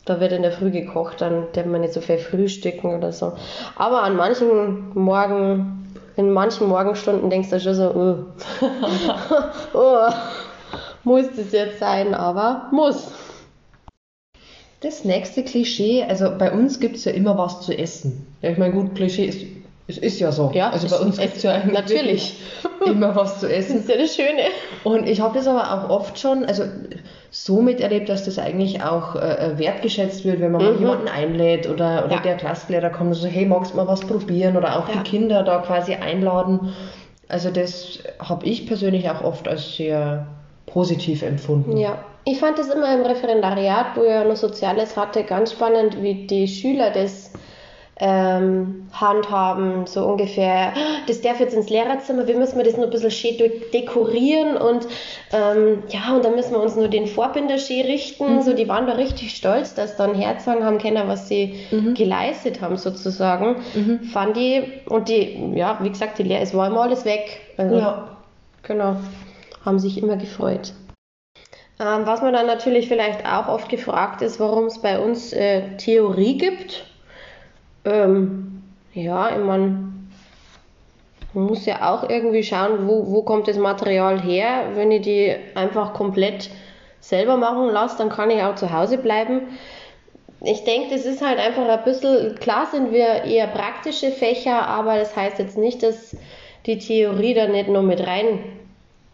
da 0.05 0.19
wird 0.19 0.31
in 0.31 0.41
der 0.41 0.51
Früh 0.51 0.71
gekocht, 0.71 1.21
dann 1.21 1.47
darf 1.53 1.65
man 1.65 1.81
nicht 1.81 1.93
so 1.93 2.01
viel 2.01 2.17
frühstücken 2.17 2.95
oder 2.95 3.11
so. 3.11 3.33
Aber 3.75 4.03
an 4.03 4.15
manchen 4.15 4.93
Morgen, 4.93 5.93
in 6.15 6.31
manchen 6.31 6.67
Morgenstunden 6.67 7.29
denkst 7.29 7.49
du 7.49 7.59
schon 7.59 7.73
so, 7.75 7.89
uh, 7.91 8.25
oh, 9.73 10.09
muss 11.03 11.25
das 11.35 11.51
jetzt 11.51 11.79
sein, 11.79 12.13
aber 12.13 12.69
muss. 12.71 13.11
Das 14.81 15.03
nächste 15.03 15.43
Klischee, 15.43 16.05
also 16.07 16.31
bei 16.37 16.51
uns 16.53 16.79
gibt 16.79 16.95
es 16.95 17.05
ja 17.05 17.11
immer 17.11 17.37
was 17.37 17.61
zu 17.61 17.77
essen. 17.77 18.25
Ja, 18.41 18.51
ich 18.51 18.57
meine, 18.57 18.73
gut, 18.73 18.95
Klischee 18.95 19.25
ist, 19.25 19.45
es 19.89 19.97
ist 19.97 20.19
ja 20.19 20.31
so. 20.31 20.51
Ja, 20.53 20.69
also 20.69 20.87
bei 20.87 21.03
uns 21.03 21.17
gibt 21.17 21.35
es 21.37 21.43
ja 21.43 21.51
eigentlich 21.53 21.73
natürlich. 21.73 22.35
immer 22.85 23.15
was 23.15 23.39
zu 23.39 23.47
Das 23.47 23.57
essen. 23.57 23.79
ist 23.79 23.89
ja 23.89 23.97
das 23.97 24.15
Schöne. 24.15 24.43
Und 24.83 25.07
ich 25.07 25.19
habe 25.19 25.37
das 25.37 25.47
aber 25.47 25.73
auch 25.83 25.89
oft 25.89 26.17
schon, 26.19 26.45
also 26.45 26.63
so 27.31 27.61
miterlebt, 27.61 28.07
dass 28.07 28.23
das 28.25 28.39
eigentlich 28.39 28.81
auch 28.83 29.15
äh, 29.15 29.53
wertgeschätzt 29.57 30.23
wird, 30.25 30.39
wenn 30.39 30.51
man 30.51 30.63
mal 30.63 30.73
Mhm. 30.73 30.79
jemanden 30.79 31.07
einlädt 31.07 31.67
oder, 31.67 32.05
oder 32.05 32.15
Ja. 32.15 32.21
der 32.21 32.37
Klassenlehrer 32.37 32.89
kommt 32.89 33.09
und 33.09 33.15
so, 33.15 33.27
hey, 33.27 33.45
magst 33.45 33.73
du 33.73 33.77
mal 33.77 33.87
was 33.87 34.01
probieren? 34.01 34.55
Oder 34.55 34.79
auch 34.79 34.87
Ja. 34.87 34.95
die 35.01 35.09
Kinder 35.09 35.43
da 35.43 35.57
quasi 35.59 35.93
einladen. 35.95 36.71
Also 37.27 37.49
das 37.51 37.99
habe 38.19 38.45
ich 38.45 38.65
persönlich 38.67 39.09
auch 39.09 39.23
oft 39.23 39.47
als 39.47 39.75
sehr 39.75 40.25
positiv 40.65 41.21
empfunden. 41.23 41.77
Ja, 41.77 41.97
ich 42.25 42.39
fand 42.39 42.57
das 42.59 42.69
immer 42.69 42.93
im 42.93 43.01
Referendariat, 43.05 43.87
wo 43.95 44.03
ich 44.03 44.09
ja 44.09 44.23
noch 44.23 44.35
Soziales 44.35 44.95
hatte, 44.95 45.23
ganz 45.23 45.51
spannend, 45.51 46.01
wie 46.01 46.27
die 46.27 46.47
Schüler 46.47 46.91
das 46.91 47.31
ähm, 48.01 48.87
handhaben, 48.93 49.85
so 49.85 50.05
ungefähr, 50.05 50.73
"Ah, 50.73 51.01
das 51.07 51.19
darf 51.21 51.39
jetzt 51.41 51.53
ins 51.53 51.69
Lehrerzimmer, 51.69 52.27
wir 52.27 52.37
müssen 52.37 52.57
das 52.63 52.75
nur 52.77 52.85
ein 52.85 52.91
bisschen 52.91 53.11
schön 53.11 53.37
de- 53.37 53.69
dekorieren 53.71 54.55
und 54.57 54.87
ähm, 55.33 55.83
ja, 55.89 56.15
und 56.15 56.23
dann 56.23 56.35
müssen 56.35 56.53
wir 56.53 56.61
uns 56.61 56.75
nur 56.77 56.87
den 56.87 57.07
Vorbinder 57.07 57.57
schön 57.57 57.85
richten, 57.85 58.41
so, 58.41 58.53
die 58.53 58.67
waren 58.69 58.87
da 58.87 58.93
richtig 58.93 59.35
stolz, 59.35 59.73
dass 59.75 59.97
dann 59.97 60.15
herzeigen 60.15 60.63
haben 60.63 60.77
können, 60.77 61.07
was 61.09 61.27
sie 61.27 61.59
geleistet 61.93 62.61
haben, 62.61 62.77
sozusagen, 62.77 63.57
fand 64.13 64.37
ich, 64.37 64.63
und 64.89 65.09
die, 65.09 65.53
ja, 65.55 65.77
wie 65.81 65.89
gesagt, 65.89 66.19
die 66.19 66.23
Lehrer, 66.23 66.41
es 66.41 66.53
war 66.55 66.67
immer 66.67 66.81
alles 66.83 67.03
weg, 67.05 67.41
also, 67.57 67.75
Ja. 67.77 68.17
Genau, 68.63 68.95
haben 69.65 69.79
sich 69.79 70.01
immer 70.01 70.15
gefreut. 70.17 70.73
Ähm, 71.81 72.01
was 72.05 72.21
man 72.21 72.33
dann 72.33 72.45
natürlich 72.45 72.87
vielleicht 72.89 73.25
auch 73.25 73.47
oft 73.47 73.69
gefragt 73.69 74.21
ist, 74.21 74.39
warum 74.39 74.65
es 74.65 74.79
bei 74.81 74.99
uns 74.99 75.31
äh, 75.31 75.77
Theorie 75.77 76.37
gibt. 76.37 76.85
Ähm, 77.85 78.63
ja, 78.93 79.29
ich 79.29 79.43
meine, 79.43 79.91
man 81.33 81.43
muss 81.45 81.65
ja 81.65 81.91
auch 81.93 82.09
irgendwie 82.09 82.43
schauen, 82.43 82.87
wo, 82.87 83.11
wo 83.11 83.21
kommt 83.21 83.47
das 83.47 83.57
Material 83.57 84.21
her. 84.21 84.71
Wenn 84.75 84.91
ich 84.91 85.01
die 85.03 85.35
einfach 85.55 85.93
komplett 85.93 86.49
selber 86.99 87.37
machen 87.37 87.69
lasse, 87.69 87.97
dann 87.97 88.09
kann 88.09 88.29
ich 88.29 88.41
auch 88.41 88.55
zu 88.55 88.73
Hause 88.73 88.97
bleiben. 88.97 89.41
Ich 90.41 90.63
denke, 90.63 90.95
das 90.95 91.05
ist 91.05 91.21
halt 91.21 91.37
einfach 91.37 91.67
ein 91.67 91.83
bisschen, 91.83 92.35
klar 92.35 92.67
sind 92.71 92.91
wir 92.93 93.25
eher 93.25 93.47
praktische 93.47 94.11
Fächer, 94.11 94.67
aber 94.67 94.97
das 94.97 95.15
heißt 95.15 95.39
jetzt 95.39 95.57
nicht, 95.57 95.83
dass 95.83 96.15
die 96.65 96.77
Theorie 96.77 97.33
da 97.33 97.47
nicht 97.47 97.67
nur 97.67 97.83
mit 97.83 98.05
rein 98.05 98.39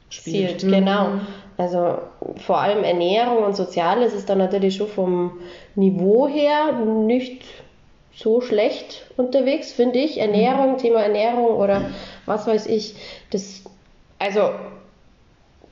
Spielt. 0.09 0.61
Genau. 0.61 1.09
Mhm. 1.09 1.27
Also 1.57 1.97
vor 2.37 2.59
allem 2.59 2.83
Ernährung 2.83 3.43
und 3.43 3.55
Soziales 3.55 4.13
ist 4.13 4.29
dann 4.29 4.37
natürlich 4.37 4.75
schon 4.75 4.87
vom 4.87 5.39
Niveau 5.75 6.27
her 6.27 6.73
nicht 6.73 7.43
so 8.15 8.41
schlecht 8.41 9.05
unterwegs, 9.17 9.73
finde 9.73 9.99
ich. 9.99 10.19
Ernährung, 10.19 10.77
Thema 10.77 11.01
Ernährung 11.01 11.57
oder 11.57 11.89
was 12.25 12.47
weiß 12.47 12.67
ich. 12.67 12.95
Das, 13.31 13.63
also 14.19 14.51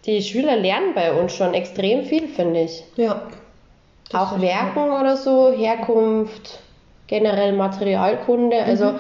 die 0.06 0.22
Schüler 0.22 0.58
lernen 0.58 0.94
bei 0.94 1.14
uns 1.14 1.34
schon 1.34 1.54
extrem 1.54 2.04
viel, 2.04 2.28
finde 2.28 2.62
ich. 2.62 2.84
Ja. 2.98 3.24
Auch 4.12 4.42
Werken 4.42 4.92
oder 4.92 5.16
so, 5.16 5.54
Herkunft, 5.54 6.60
generell 7.08 7.54
Materialkunde. 7.54 8.62
Also, 8.62 8.96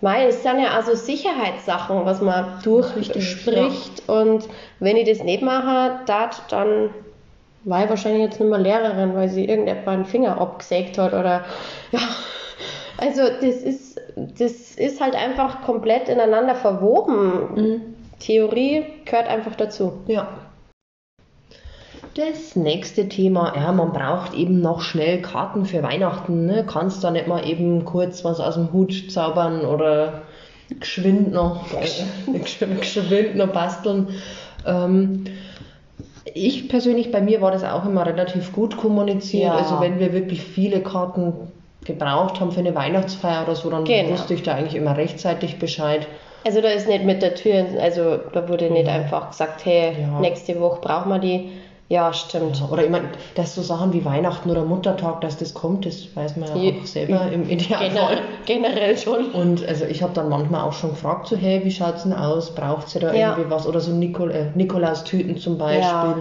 mei, 0.00 0.26
es 0.26 0.42
sind 0.42 0.60
ja 0.60 0.72
also 0.76 0.94
Sicherheitssachen, 0.94 2.04
was 2.04 2.20
man 2.20 2.60
durchspricht. 2.62 4.06
Und 4.06 4.46
wenn 4.80 4.96
ich 4.96 5.08
das 5.08 5.24
nicht 5.24 5.42
mache, 5.42 6.00
dat, 6.06 6.42
dann 6.50 6.90
war 7.64 7.84
ich 7.84 7.90
wahrscheinlich 7.90 8.22
jetzt 8.22 8.40
nicht 8.40 8.48
mehr 8.48 8.58
Lehrerin, 8.58 9.14
weil 9.14 9.28
sie 9.28 9.44
irgendjemand 9.44 9.88
einen 9.88 10.04
Finger 10.04 10.40
abgesägt 10.40 10.98
hat 10.98 11.12
oder 11.12 11.44
ja. 11.92 12.00
Also 12.96 13.22
das 13.22 13.62
ist, 13.62 14.00
das 14.16 14.72
ist 14.74 15.00
halt 15.00 15.14
einfach 15.14 15.62
komplett 15.62 16.08
ineinander 16.08 16.56
verwoben. 16.56 17.54
Mhm. 17.54 17.80
Theorie 18.18 18.84
gehört 19.04 19.28
einfach 19.28 19.54
dazu. 19.54 19.92
Ja. 20.08 20.28
Das 22.14 22.56
nächste 22.56 23.08
Thema, 23.08 23.52
ja, 23.54 23.70
man 23.70 23.92
braucht 23.92 24.34
eben 24.34 24.60
noch 24.60 24.80
schnell 24.80 25.22
Karten 25.22 25.66
für 25.66 25.84
Weihnachten. 25.84 26.46
Ne? 26.46 26.66
Kannst 26.66 27.04
da 27.04 27.12
nicht 27.12 27.28
mal 27.28 27.46
eben 27.48 27.84
kurz 27.84 28.24
was 28.24 28.40
aus 28.40 28.54
dem 28.54 28.72
Hut 28.72 29.12
zaubern 29.12 29.60
oder 29.64 30.22
geschwind 30.80 31.32
noch, 31.32 31.72
äh, 31.74 31.84
gesch- 32.38 32.66
geschwind 32.80 33.36
noch 33.36 33.52
basteln. 33.52 34.08
Ähm, 34.66 35.24
ich 36.34 36.68
persönlich, 36.68 37.10
bei 37.12 37.20
mir 37.20 37.40
war 37.40 37.50
das 37.50 37.64
auch 37.64 37.84
immer 37.84 38.06
relativ 38.06 38.52
gut 38.52 38.76
kommuniziert. 38.76 39.44
Ja. 39.52 39.54
Also 39.54 39.80
wenn 39.80 39.98
wir 39.98 40.12
wirklich 40.12 40.42
viele 40.42 40.80
Karten 40.80 41.32
gebraucht 41.84 42.40
haben 42.40 42.52
für 42.52 42.60
eine 42.60 42.74
Weihnachtsfeier 42.74 43.44
oder 43.44 43.54
so, 43.54 43.70
dann 43.70 43.84
Genau. 43.84 44.10
wusste 44.10 44.34
ich 44.34 44.42
da 44.42 44.54
eigentlich 44.54 44.74
immer 44.74 44.96
rechtzeitig 44.96 45.58
Bescheid. 45.58 46.06
Also 46.46 46.60
da 46.60 46.68
ist 46.68 46.88
nicht 46.88 47.04
mit 47.04 47.20
der 47.22 47.34
Tür, 47.34 47.64
also 47.80 48.18
da 48.32 48.48
wurde 48.48 48.70
nicht 48.70 48.88
einfach 48.88 49.30
gesagt, 49.30 49.64
hey, 49.64 49.92
Ja. 50.00 50.20
nächste 50.20 50.58
Woche 50.60 50.80
brauchen 50.80 51.10
wir 51.10 51.18
die. 51.18 51.50
Ja, 51.90 52.12
stimmt. 52.12 52.62
Oder 52.70 52.84
ich 52.84 52.90
meine, 52.90 53.08
dass 53.34 53.54
so 53.54 53.62
Sachen 53.62 53.94
wie 53.94 54.04
Weihnachten 54.04 54.50
oder 54.50 54.62
Muttertag, 54.64 55.22
dass 55.22 55.38
das 55.38 55.54
kommt, 55.54 55.86
das 55.86 56.14
weiß 56.14 56.36
man 56.36 56.48
ja 56.48 56.54
auch 56.80 56.84
selber 56.84 57.32
im 57.32 57.48
Idealfall. 57.48 57.88
Generell, 57.88 58.22
generell 58.44 58.98
schon. 58.98 59.30
Und 59.30 59.66
also 59.66 59.86
ich 59.86 60.02
habe 60.02 60.12
dann 60.12 60.28
manchmal 60.28 60.62
auch 60.62 60.74
schon 60.74 60.90
gefragt, 60.90 61.28
so 61.28 61.36
hey, 61.36 61.64
wie 61.64 61.70
schaut's 61.70 62.02
denn 62.02 62.12
aus? 62.12 62.54
Braucht 62.54 62.90
sie 62.90 62.98
da 62.98 63.14
Ja. 63.14 63.30
irgendwie 63.30 63.50
was? 63.50 63.66
Oder 63.66 63.80
so 63.80 63.92
Nikol 63.92 64.30
äh, 64.30 64.50
Nikolaustüten 64.54 65.38
zum 65.38 65.56
Beispiel. 65.56 65.80
Ja. 65.80 66.16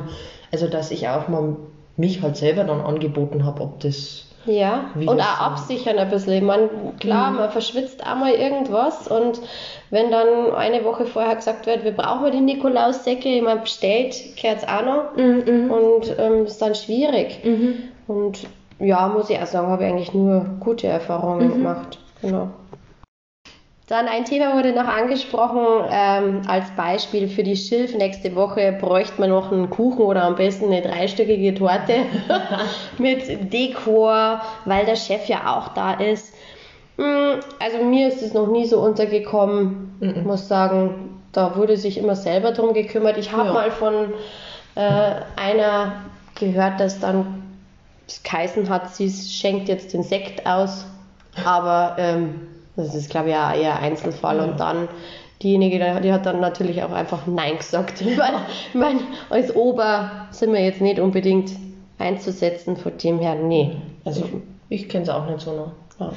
Also, 0.53 0.67
dass 0.69 0.91
ich 0.91 1.09
auch 1.09 1.27
mal 1.27 1.57
mich 1.97 2.21
halt 2.21 2.37
selber 2.37 2.63
dann 2.63 2.79
angeboten 2.79 3.43
habe, 3.43 3.61
ob 3.61 3.81
das. 3.81 4.26
Ja, 4.47 4.85
Wie 4.95 5.07
und 5.07 5.19
auch 5.21 5.39
absichern 5.41 5.97
ein 5.99 6.09
bisschen. 6.09 6.45
Meine, 6.45 6.69
klar, 6.99 7.31
Mhm. 7.31 7.37
man 7.37 7.49
verschwitzt 7.51 8.05
einmal 8.07 8.31
irgendwas 8.31 9.07
und 9.07 9.41
wenn 9.91 10.09
dann 10.09 10.53
eine 10.55 10.83
Woche 10.85 11.05
vorher 11.05 11.35
gesagt 11.35 11.65
wird, 11.67 11.83
wir 11.83 11.91
brauchen 11.91 12.31
die 12.31 12.41
Nikolaussäcke, 12.41 13.41
meine, 13.41 13.59
bestellt, 13.59 14.15
gehört 14.41 14.59
es 14.63 14.67
auch 14.67 14.83
noch 14.85 15.15
Mhm. 15.17 15.69
und 15.71 16.15
ähm, 16.17 16.45
ist 16.45 16.61
dann 16.61 16.75
schwierig. 16.75 17.39
Und 18.07 18.47
ja, 18.79 19.07
muss 19.09 19.29
ich 19.29 19.37
auch 19.39 19.45
sagen, 19.47 19.67
habe 19.67 19.83
ich 19.83 19.89
eigentlich 19.91 20.13
nur 20.13 20.45
gute 20.59 20.87
Erfahrungen 20.87 21.47
Mhm. 21.49 21.53
gemacht. 21.53 21.99
Genau. 22.21 22.47
Dann 23.87 24.09
ein 24.09 24.25
Thema 24.25 24.53
wurde 24.57 24.73
noch 24.73 24.87
angesprochen, 24.87 25.87
ähm, 25.89 26.41
als 26.45 26.69
Beispiel 26.71 27.29
für 27.29 27.43
die 27.43 27.55
Schilf. 27.55 27.95
Nächste 27.95 28.35
Woche 28.35 28.77
bräuchte 28.81 29.21
man 29.21 29.29
noch 29.29 29.49
einen 29.49 29.69
Kuchen 29.69 30.01
oder 30.01 30.23
am 30.23 30.35
besten 30.35 30.65
eine 30.65 30.81
dreistöckige 30.81 31.55
Torte 31.55 32.01
mit 32.97 33.53
Dekor, 33.53 34.41
weil 34.65 34.85
der 34.85 34.97
Chef 34.97 35.27
ja 35.27 35.55
auch 35.57 35.69
da 35.69 35.93
ist. 35.93 36.33
Mm, 36.97 37.39
Also 37.59 37.83
mir 37.85 38.09
ist 38.09 38.21
es 38.21 38.33
noch 38.33 38.47
nie 38.47 38.65
so 38.65 38.79
untergekommen. 38.81 39.95
Ich 40.01 40.23
muss 40.23 40.49
sagen, 40.49 41.21
da 41.31 41.55
wurde 41.55 41.77
sich 41.77 41.97
immer 41.97 42.15
selber 42.17 42.51
drum 42.51 42.73
gekümmert. 42.73 43.17
Ich 43.17 43.31
habe 43.31 43.47
Ja. 43.47 43.53
mal 43.53 43.71
von 43.71 43.93
äh, 44.75 45.13
einer 45.41 45.93
gehört, 46.35 46.81
dass 46.81 46.99
dann 46.99 47.41
geheißen 48.23 48.67
hat, 48.67 48.93
sie 48.93 49.09
schenkt 49.09 49.69
jetzt 49.69 49.93
den 49.93 50.03
Sekt 50.03 50.45
aus. 50.45 50.85
Aber 51.45 51.95
ähm, 51.99 52.47
das 52.77 52.95
ist, 52.95 53.09
glaube 53.09 53.27
ich, 53.27 53.33
ja 53.33 53.53
eher 53.53 53.79
Einzelfall. 53.79 54.39
Und 54.39 54.59
dann 54.59 54.87
diejenige, 55.41 55.99
die 56.01 56.13
hat 56.13 56.25
dann 56.25 56.39
natürlich 56.39 56.83
auch 56.83 56.91
einfach 56.91 57.27
Nein 57.27 57.57
gesagt. 57.57 58.05
Weil, 58.05 58.35
ich 58.69 58.75
meine, 58.75 59.01
als 59.29 59.55
Ober 59.55 60.27
sind 60.31 60.53
wir 60.53 60.63
jetzt 60.63 60.81
nicht 60.81 60.99
unbedingt 60.99 61.51
einzusetzen, 61.99 62.77
von 62.77 62.97
dem 62.97 63.19
her, 63.19 63.35
nee. 63.35 63.75
Also, 64.05 64.23
ich 64.69 64.87
kenne 64.87 65.03
es 65.03 65.09
auch 65.09 65.25
nicht 65.25 65.41
so 65.41 65.53
noch. 65.53 65.71
Ja. 65.99 66.11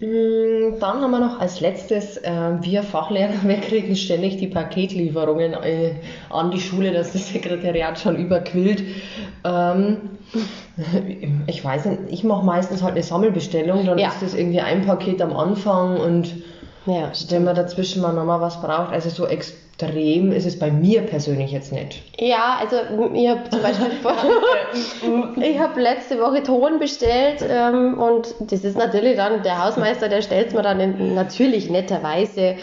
Mm, 0.00 0.80
Dann 0.80 1.00
haben 1.02 1.10
wir 1.12 1.20
noch 1.20 1.38
als 1.40 1.60
letztes, 1.60 2.16
äh, 2.18 2.30
wir 2.60 2.82
Fachlehrer, 2.82 3.32
wir 3.44 3.56
kriegen 3.58 3.94
ständig 3.94 4.38
die 4.38 4.48
Paketlieferungen 4.48 5.52
äh, 5.54 5.94
an 6.30 6.50
die 6.50 6.60
Schule, 6.60 6.92
dass 6.92 7.12
das 7.12 7.28
Sekretariat 7.28 7.98
schon 7.98 8.16
überquillt. 8.16 8.82
Ähm, 9.44 9.98
ich 11.46 11.64
weiß 11.64 11.84
nicht, 11.86 12.00
ich 12.08 12.24
mache 12.24 12.44
meistens 12.44 12.82
halt 12.82 12.94
eine 12.94 13.04
Sammelbestellung, 13.04 13.86
dann 13.86 13.98
Ja. 13.98 14.08
ist 14.08 14.20
das 14.22 14.34
irgendwie 14.34 14.60
ein 14.60 14.84
Paket 14.84 15.22
am 15.22 15.32
Anfang 15.36 15.96
und 15.98 16.34
Ja, 16.86 17.10
wenn 17.30 17.44
man 17.44 17.54
dazwischen 17.54 18.02
mal 18.02 18.12
nochmal 18.12 18.40
was 18.40 18.60
braucht, 18.60 18.92
also 18.92 19.08
so 19.08 19.26
extrem 19.26 20.32
ist 20.32 20.44
es 20.44 20.58
bei 20.58 20.70
mir 20.70 21.00
persönlich 21.02 21.50
jetzt 21.50 21.72
nicht. 21.72 22.02
Ja, 22.20 22.58
also 22.60 22.76
ich 23.14 23.28
habe 23.28 23.48
zum 23.48 23.62
Beispiel 23.62 23.90
vor- 24.02 25.42
ich 25.42 25.58
habe 25.58 25.80
letzte 25.80 26.18
Woche 26.20 26.42
Ton 26.42 26.78
bestellt 26.78 27.42
ähm, 27.48 27.98
und 27.98 28.34
das 28.40 28.64
ist 28.64 28.76
natürlich 28.76 29.16
dann 29.16 29.42
der 29.42 29.64
Hausmeister, 29.64 30.08
der 30.10 30.20
stellt 30.20 30.48
es 30.48 30.54
mir 30.54 30.62
dann 30.62 30.78
in, 30.80 31.14
natürlich 31.14 31.70
netterweise, 31.70 32.56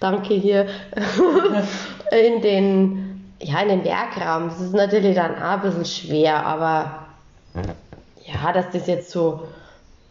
danke 0.00 0.34
hier, 0.34 0.66
in 2.10 2.42
den, 2.42 3.32
ja, 3.40 3.60
in 3.60 3.68
den 3.68 3.84
Werkraum. 3.84 4.48
Das 4.48 4.60
ist 4.60 4.74
natürlich 4.74 5.14
dann 5.14 5.36
auch 5.36 5.40
ein 5.40 5.60
bisschen 5.62 5.84
schwer, 5.84 6.44
aber 6.44 7.06
ja, 8.26 8.52
dass 8.52 8.70
das 8.72 8.86
jetzt 8.88 9.10
so 9.10 9.42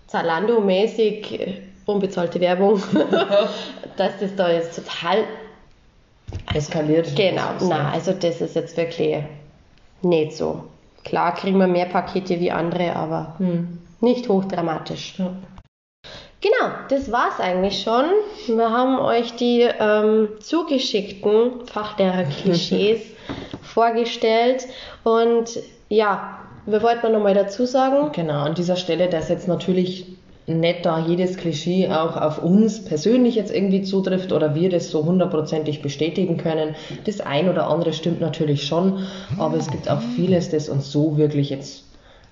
Zalando-mäßig, 0.08 1.40
äh, 1.40 1.54
unbezahlte 1.88 2.40
Werbung, 2.40 2.82
dass 3.98 4.20
das 4.20 4.36
da 4.36 4.52
jetzt 4.52 4.76
total 4.76 5.24
Eskaliert. 6.54 7.16
Genau, 7.16 7.52
na, 7.62 7.92
also 7.92 8.12
das 8.12 8.42
ist 8.42 8.56
jetzt 8.56 8.76
wirklich 8.76 9.24
nicht 10.02 10.34
so. 10.34 10.66
Klar 11.06 11.34
kriegen 11.34 11.58
wir 11.58 11.68
mehr 11.68 11.86
Pakete 11.86 12.40
wie 12.40 12.52
andere, 12.52 12.94
aber 12.96 13.36
Hm. 13.38 13.80
nicht 14.02 14.28
hochdramatisch. 14.28 15.16
Ja. 15.18 15.32
Genau, 16.42 16.74
das 16.90 17.12
war's 17.12 17.40
eigentlich 17.40 17.82
schon. 17.82 18.06
Wir 18.48 18.70
haben 18.70 19.00
euch 19.00 19.36
die 19.38 19.62
ähm, 19.62 20.28
zugeschickten 20.42 21.66
Fachlehrer-Klischees 21.66 23.00
vorgestellt 23.62 24.68
und 25.04 25.60
ja, 25.90 26.40
wir 26.66 26.82
wollten 26.84 27.14
nochmal 27.14 27.34
dazu 27.34 27.66
sagen, 27.66 28.12
Genau, 28.12 28.42
an 28.42 28.54
dieser 28.54 28.76
Stelle, 28.76 29.08
dass 29.08 29.30
jetzt 29.30 29.48
natürlich 29.48 30.17
nicht 30.48 30.86
da 30.86 31.00
jedes 31.00 31.36
Klischee 31.38 31.90
auch 31.90 32.16
auf 32.16 32.42
uns 32.42 32.84
persönlich 32.86 33.36
jetzt 33.36 33.54
irgendwie 33.54 33.82
zutrifft 33.82 34.32
oder 34.32 34.56
wir 34.56 34.70
das 34.70 34.90
so 34.90 35.04
hundertprozentig 35.04 35.82
bestätigen 35.82 36.38
können. 36.38 36.74
Das 37.06 37.20
ein 37.20 37.50
oder 37.50 37.68
andere 37.70 37.92
stimmt 37.92 38.22
natürlich 38.22 38.66
schon, 38.66 39.06
aber 39.38 39.58
es 39.58 39.70
gibt 39.70 39.90
auch 39.90 40.00
vieles, 40.16 40.50
das 40.50 40.70
uns 40.70 40.90
so 40.92 41.18
wirklich 41.18 41.50
jetzt 41.50 41.84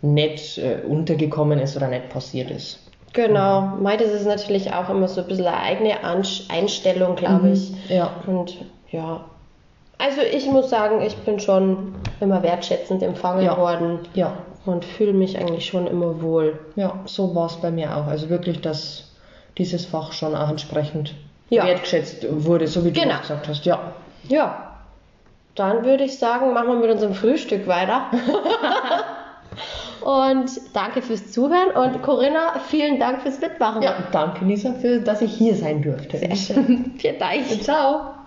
nicht 0.01 0.58
äh, 0.60 0.78
untergekommen 0.88 1.60
ist 1.60 1.75
oder 1.75 1.89
nicht 1.89 2.10
passiert 2.10 2.51
ist. 2.51 2.80
genau, 3.12 3.62
Mai, 3.82 3.97
das 3.97 4.10
ist 4.12 4.25
natürlich 4.25 4.71
auch 4.73 4.89
immer 4.89 5.08
so 5.10 5.21
ein 5.21 5.28
bisschen 5.28 5.47
eine 5.47 5.58
eigene 5.62 5.95
Ansch- 6.04 6.49
Einstellung, 6.49 7.15
glaube 7.15 7.49
ich. 7.49 7.71
Ja. 7.89 8.12
Und 8.28 8.56
ja, 8.91 9.25
also 9.97 10.21
ich 10.21 10.45
muss 10.45 10.69
sagen, 10.69 11.01
ich 11.01 11.15
bin 11.17 11.39
schon 11.39 11.95
immer 12.21 12.43
wertschätzend 12.43 13.04
empfangen 13.04 13.43
Ja. 13.43 13.58
worden 13.58 13.99
Ja, 14.13 14.38
und 14.65 14.84
fühle 14.86 15.13
mich 15.13 15.38
eigentlich 15.38 15.65
schon 15.67 15.88
immer 15.88 16.21
wohl. 16.21 16.60
ja, 16.75 16.99
so 17.06 17.34
war 17.36 17.45
es 17.47 17.56
bei 17.58 17.71
mir 17.71 17.95
auch. 17.95 18.08
Also 18.08 18.30
wirklich, 18.30 18.62
dass 18.62 19.12
dieses 19.58 19.86
Fach 19.86 20.12
schon 20.12 20.36
auch 20.36 20.49
entsprechend 20.49 21.13
Ja. 21.49 21.65
wertgeschätzt 21.65 22.25
wurde, 22.30 22.67
so 22.67 22.84
wie 22.84 22.91
du 22.91 22.99
Genau. 23.01 23.19
gesagt 23.19 23.47
hast. 23.47 23.65
Ja. 23.65 23.93
Ja, 24.28 24.71
dann 25.56 25.86
würde 25.86 26.04
ich 26.04 26.17
sagen, 26.17 26.54
machen 26.54 26.67
wir 26.69 26.75
mit 26.75 26.89
unserem 26.89 27.13
Frühstück 27.13 27.67
weiter. 27.67 28.08
und 30.04 30.49
danke 30.73 31.01
fürs 31.01 31.32
Zuhören 31.32 31.71
und 31.75 32.01
Corinna, 32.01 32.60
vielen 32.67 32.99
Dank 32.99 33.21
fürs 33.21 33.39
Mitmachen. 33.39 33.82
ja, 33.84 33.93
danke 34.12 34.43
Lisa, 34.45 34.73
für, 34.73 34.99
dass 34.99 35.21
ich 35.21 35.32
hier 35.34 35.56
sein 35.56 35.82
durfte. 35.82 36.17
Sehr 36.17 36.36
schön. 36.36 36.95
Vielen 36.97 37.19
Dank. 37.19 37.63
Ciao. 37.63 38.15